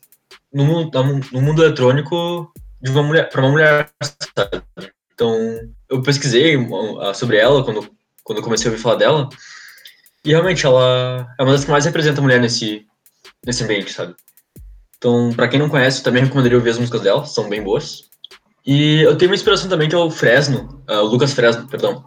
[0.54, 0.92] no mundo,
[1.32, 2.52] no mundo eletrônico
[2.82, 3.90] de uma mulher para uma mulher
[4.36, 4.62] sabe?
[5.14, 5.36] então
[5.90, 6.56] eu pesquisei
[7.16, 7.90] sobre ela quando
[8.24, 9.30] quando comecei a ouvir falar dela
[10.28, 12.86] e realmente ela é uma das que mais representa a mulher nesse
[13.46, 14.14] nesse ambiente sabe
[14.98, 18.04] então para quem não conhece também recomendaria ouvir as músicas dela são bem boas
[18.66, 22.04] e eu tenho uma inspiração também que é o Fresno uh, o Lucas Fresno perdão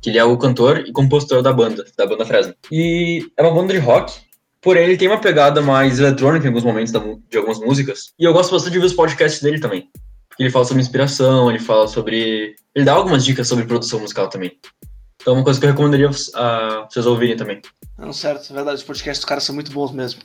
[0.00, 3.52] que ele é o cantor e compositor da banda da banda Fresno e é uma
[3.52, 4.26] banda de rock
[4.66, 8.12] Porém, ele tem uma pegada mais eletrônica em alguns momentos de algumas músicas.
[8.18, 9.88] E eu gosto bastante de ver os podcasts dele também.
[10.28, 12.56] Porque ele fala sobre inspiração, ele fala sobre.
[12.74, 14.58] Ele dá algumas dicas sobre produção musical também.
[15.26, 17.60] Então é uma coisa que eu recomendaria uh, vocês ouvirem também.
[17.98, 18.76] Não, certo, é verdade.
[18.76, 20.20] Os podcasts dos caras são muito bons mesmo.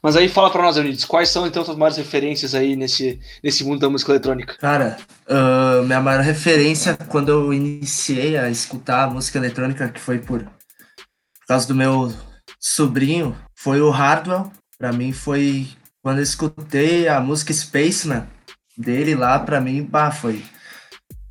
[0.00, 3.64] Mas aí fala pra nós, Eunides, quais são então as maiores referências aí nesse, nesse
[3.64, 4.56] mundo da música eletrônica?
[4.58, 4.96] Cara,
[5.28, 10.44] uh, minha maior referência quando eu iniciei a escutar a música eletrônica, que foi por,
[10.44, 12.14] por causa do meu
[12.60, 14.52] sobrinho, foi o Hardwell.
[14.78, 15.66] Para mim foi
[16.00, 18.28] quando eu escutei a música Spaceman
[18.78, 20.44] dele lá, para mim, bah, foi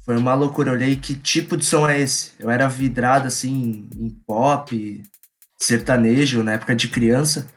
[0.06, 0.72] foi uma loucura.
[0.72, 2.32] Eu olhei que tipo de som é esse.
[2.40, 5.04] Eu era vidrado assim em pop,
[5.58, 7.48] sertanejo na época de criança.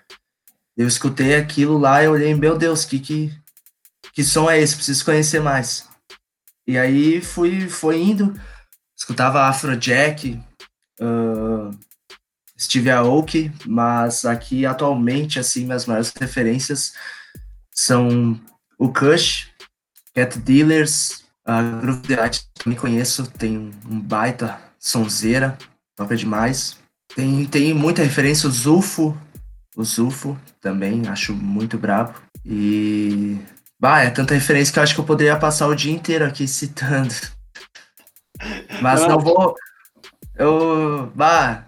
[0.77, 3.33] Eu escutei aquilo lá e olhei, meu Deus, que que
[4.13, 4.77] que som é esse?
[4.77, 5.89] Preciso conhecer mais.
[6.67, 8.35] E aí fui foi indo
[8.97, 10.41] escutava Afrojack,
[11.01, 11.79] uh,
[12.59, 16.95] Steve Aoki, mas aqui atualmente, assim, minhas maiores referências
[17.71, 18.41] são
[18.79, 19.49] o Kush,
[20.15, 25.57] Cat Dealers, a Groove Art, também conheço, tem um baita sonzeira,
[25.95, 26.77] toca demais.
[27.15, 29.17] Tem, tem muita referência, o Zufo,
[29.77, 32.15] o Zufo também, acho muito brabo.
[32.45, 33.39] E.
[33.79, 36.49] Bah, é tanta referência que eu acho que eu poderia passar o dia inteiro aqui
[36.49, 37.15] citando.
[38.83, 39.55] Mas não vou.
[40.35, 41.13] Eu.
[41.15, 41.65] Bah,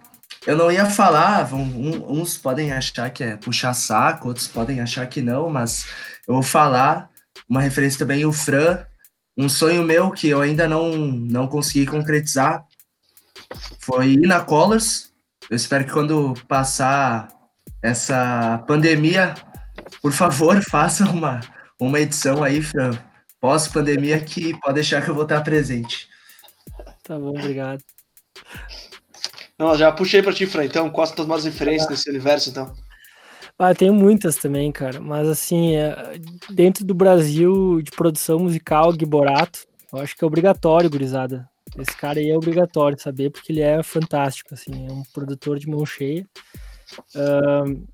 [0.47, 1.53] eu não ia falar.
[1.55, 5.87] Um, uns podem achar que é puxar saco, outros podem achar que não, mas
[6.27, 7.11] eu vou falar
[7.49, 8.85] uma referência também, o Fran.
[9.39, 12.67] Um sonho meu que eu ainda não, não consegui concretizar
[13.79, 15.13] foi ir na Colors.
[15.49, 17.29] Eu espero que quando passar
[17.81, 19.37] essa pandemia,
[20.03, 21.39] por favor, faça uma,
[21.81, 22.91] uma edição aí, Fran,
[23.41, 26.09] pós-pandemia, que pode deixar que eu vou estar presente.
[27.05, 27.81] Tá bom, obrigado.
[29.57, 32.75] Não, já puxei para ti, Fran, então, quais são as maiores referências nesse universo, então?
[33.59, 39.67] Ah, tenho muitas também, cara, mas assim, é, dentro do Brasil de produção musical, Giborato,
[39.93, 41.49] eu acho que é obrigatório, gurizada.
[41.77, 45.69] Esse cara aí é obrigatório saber, porque ele é fantástico, assim, é um produtor de
[45.69, 46.25] mão cheia.
[47.17, 47.85] Uh,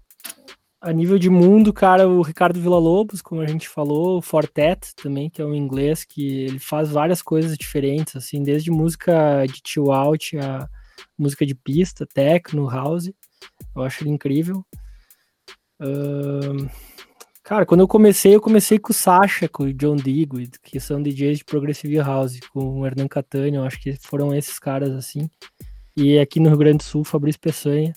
[0.83, 5.31] a nível de mundo, cara, o Ricardo Villa-Lobos, como a gente falou, o Fortet também,
[5.31, 9.91] que é um inglês que ele faz várias coisas diferentes, assim, desde música de chill
[9.91, 10.69] out a
[11.19, 13.11] música de pista, techno, house.
[13.75, 14.63] Eu acho ele incrível.
[17.43, 21.03] Cara, quando eu comecei, eu comecei com o Sasha, com o John Digweed, que são
[21.03, 25.29] DJs de Progressive House, com o Hernan Catania, eu acho que foram esses caras, assim.
[25.95, 27.93] E aqui no Rio Grande do Sul, Fabrício Peçanha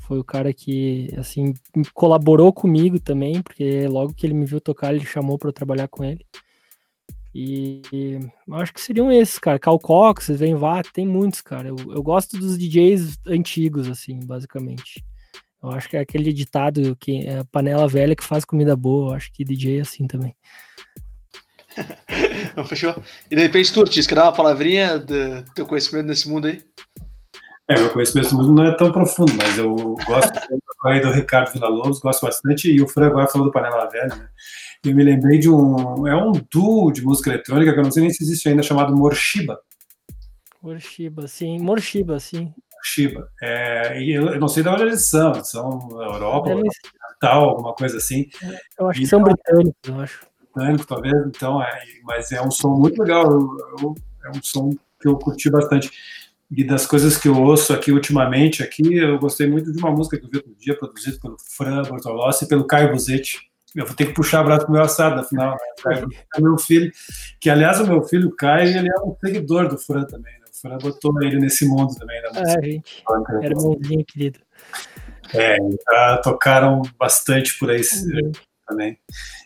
[0.00, 1.54] foi o cara que, assim,
[1.94, 5.88] colaborou comigo também, porque logo que ele me viu tocar, ele chamou para eu trabalhar
[5.88, 6.26] com ele.
[7.34, 8.18] E, e
[8.52, 9.58] acho que seriam esses, cara.
[9.58, 11.68] Cal Cox, vem vá, tem muitos, cara.
[11.68, 15.04] Eu, eu gosto dos DJs antigos, assim, basicamente.
[15.62, 19.10] Eu acho que é aquele ditado que é panela velha que faz comida boa.
[19.10, 20.34] Eu acho que DJ é assim também.
[22.66, 23.02] Fechou?
[23.30, 26.62] E de repente, tu, Ortiz, quer dar uma palavrinha do teu conhecimento nesse mundo aí?
[27.68, 30.32] É, meu conhecimento do não é tão profundo, mas eu gosto
[30.86, 34.28] aí do Ricardo Villa-Lobos, gosto bastante, e o Fran agora falou do Panela Velha, né?
[34.84, 36.06] Eu me lembrei de um.
[36.08, 38.96] É um duo de música eletrônica que eu não sei nem se existe ainda, chamado
[38.96, 39.60] Morshiba.
[40.62, 41.58] Morshiba, sim.
[41.58, 42.52] Morshiba, sim.
[42.80, 43.28] Morshiba.
[43.42, 46.50] É, e eu, eu, não sei de onde eles são, eles são Europa,
[47.20, 48.28] tal, alguma coisa assim.
[48.78, 50.26] Eu acho que são então, britânicos, eu acho.
[50.54, 54.70] Britânicos, talvez, então, é, mas é um som muito legal, eu, é um som
[55.00, 55.90] que eu curti bastante.
[56.50, 60.18] E das coisas que eu ouço aqui ultimamente, aqui, eu gostei muito de uma música
[60.18, 63.38] que eu vi outro dia, produzida pelo Fran Bortolossi e pelo Caio Buzetti.
[63.76, 65.56] Eu vou ter que puxar o braço pro meu assado, afinal.
[65.86, 66.04] Né?
[66.36, 66.90] É meu filho,
[67.40, 70.39] que aliás o meu filho, Caio, ele é um seguidor do Fran também.
[70.64, 70.70] Né?
[70.70, 72.20] Fran botou ele nesse mundo também.
[72.22, 72.60] Da música.
[72.60, 73.04] É, gente.
[73.42, 74.40] Era irmãozinho querido.
[75.34, 75.56] É,
[75.90, 78.32] já tocaram bastante por aí uhum.
[78.66, 78.98] também.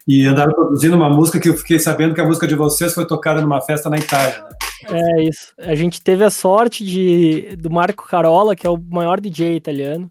[0.07, 3.07] E andaram produzindo uma música que eu fiquei sabendo que a música de vocês foi
[3.07, 4.45] tocada numa festa na Itália.
[4.91, 5.19] Né?
[5.19, 5.53] É isso.
[5.59, 10.11] A gente teve a sorte de do Marco Carola, que é o maior DJ italiano.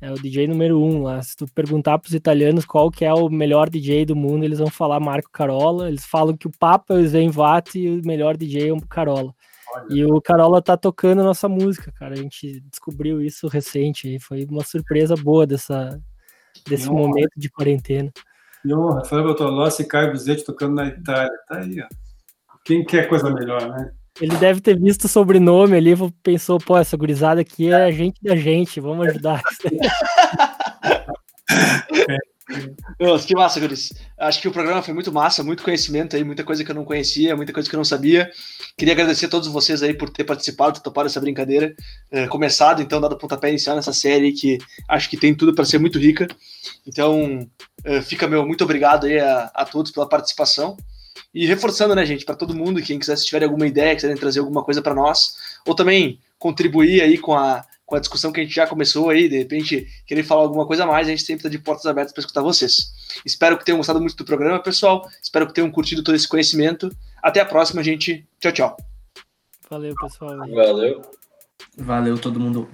[0.00, 1.22] É o DJ número um lá.
[1.22, 4.58] Se tu perguntar para os italianos qual que é o melhor DJ do mundo, eles
[4.58, 5.88] vão falar Marco Carola.
[5.88, 8.80] Eles falam que o Papa é o Zen Vati e o melhor DJ é o
[8.80, 9.32] Carola.
[9.74, 9.86] Olha.
[9.90, 12.12] E o Carola tá tocando nossa música, cara.
[12.12, 15.98] A gente descobriu isso recente foi uma surpresa boa dessa,
[16.68, 18.12] desse momento de quarentena.
[18.64, 21.32] E o Rafael Bertolossi e Caio Buzetti tocando na Itália.
[21.48, 21.86] Tá aí, ó.
[22.64, 23.92] Quem quer coisa melhor, né?
[24.20, 27.90] Ele deve ter visto o sobrenome ali e pensou, pô, essa gurizada aqui é a
[27.90, 29.40] gente da gente, vamos ajudar.
[32.98, 33.92] Nossa, que massa, Guris.
[34.18, 36.84] Acho que o programa foi muito massa, muito conhecimento aí, muita coisa que eu não
[36.84, 38.30] conhecia, muita coisa que eu não sabia.
[38.76, 41.74] Queria agradecer a todos vocês aí por ter participado, ter topado essa brincadeira.
[42.10, 44.58] É, começado, então, dado pontapé inicial nessa série que
[44.88, 46.26] acho que tem tudo para ser muito rica.
[46.86, 47.48] Então,
[47.84, 50.76] é, fica meu muito obrigado aí a, a todos pela participação.
[51.34, 54.40] E reforçando, né, gente, para todo mundo, quem quiser, se tiver alguma ideia, quiserem trazer
[54.40, 55.34] alguma coisa para nós,
[55.66, 59.28] ou também contribuir aí com a, com a discussão que a gente já começou aí,
[59.28, 62.10] de repente querer falar alguma coisa a mais, a gente sempre está de portas abertas
[62.10, 62.90] para escutar vocês.
[63.22, 65.06] Espero que tenham gostado muito do programa, pessoal.
[65.22, 66.90] Espero que tenham curtido todo esse conhecimento.
[67.22, 68.26] Até a próxima, gente.
[68.40, 68.76] Tchau, tchau.
[69.68, 70.38] Valeu, pessoal.
[70.38, 71.02] Valeu.
[71.76, 72.66] Valeu, todo mundo.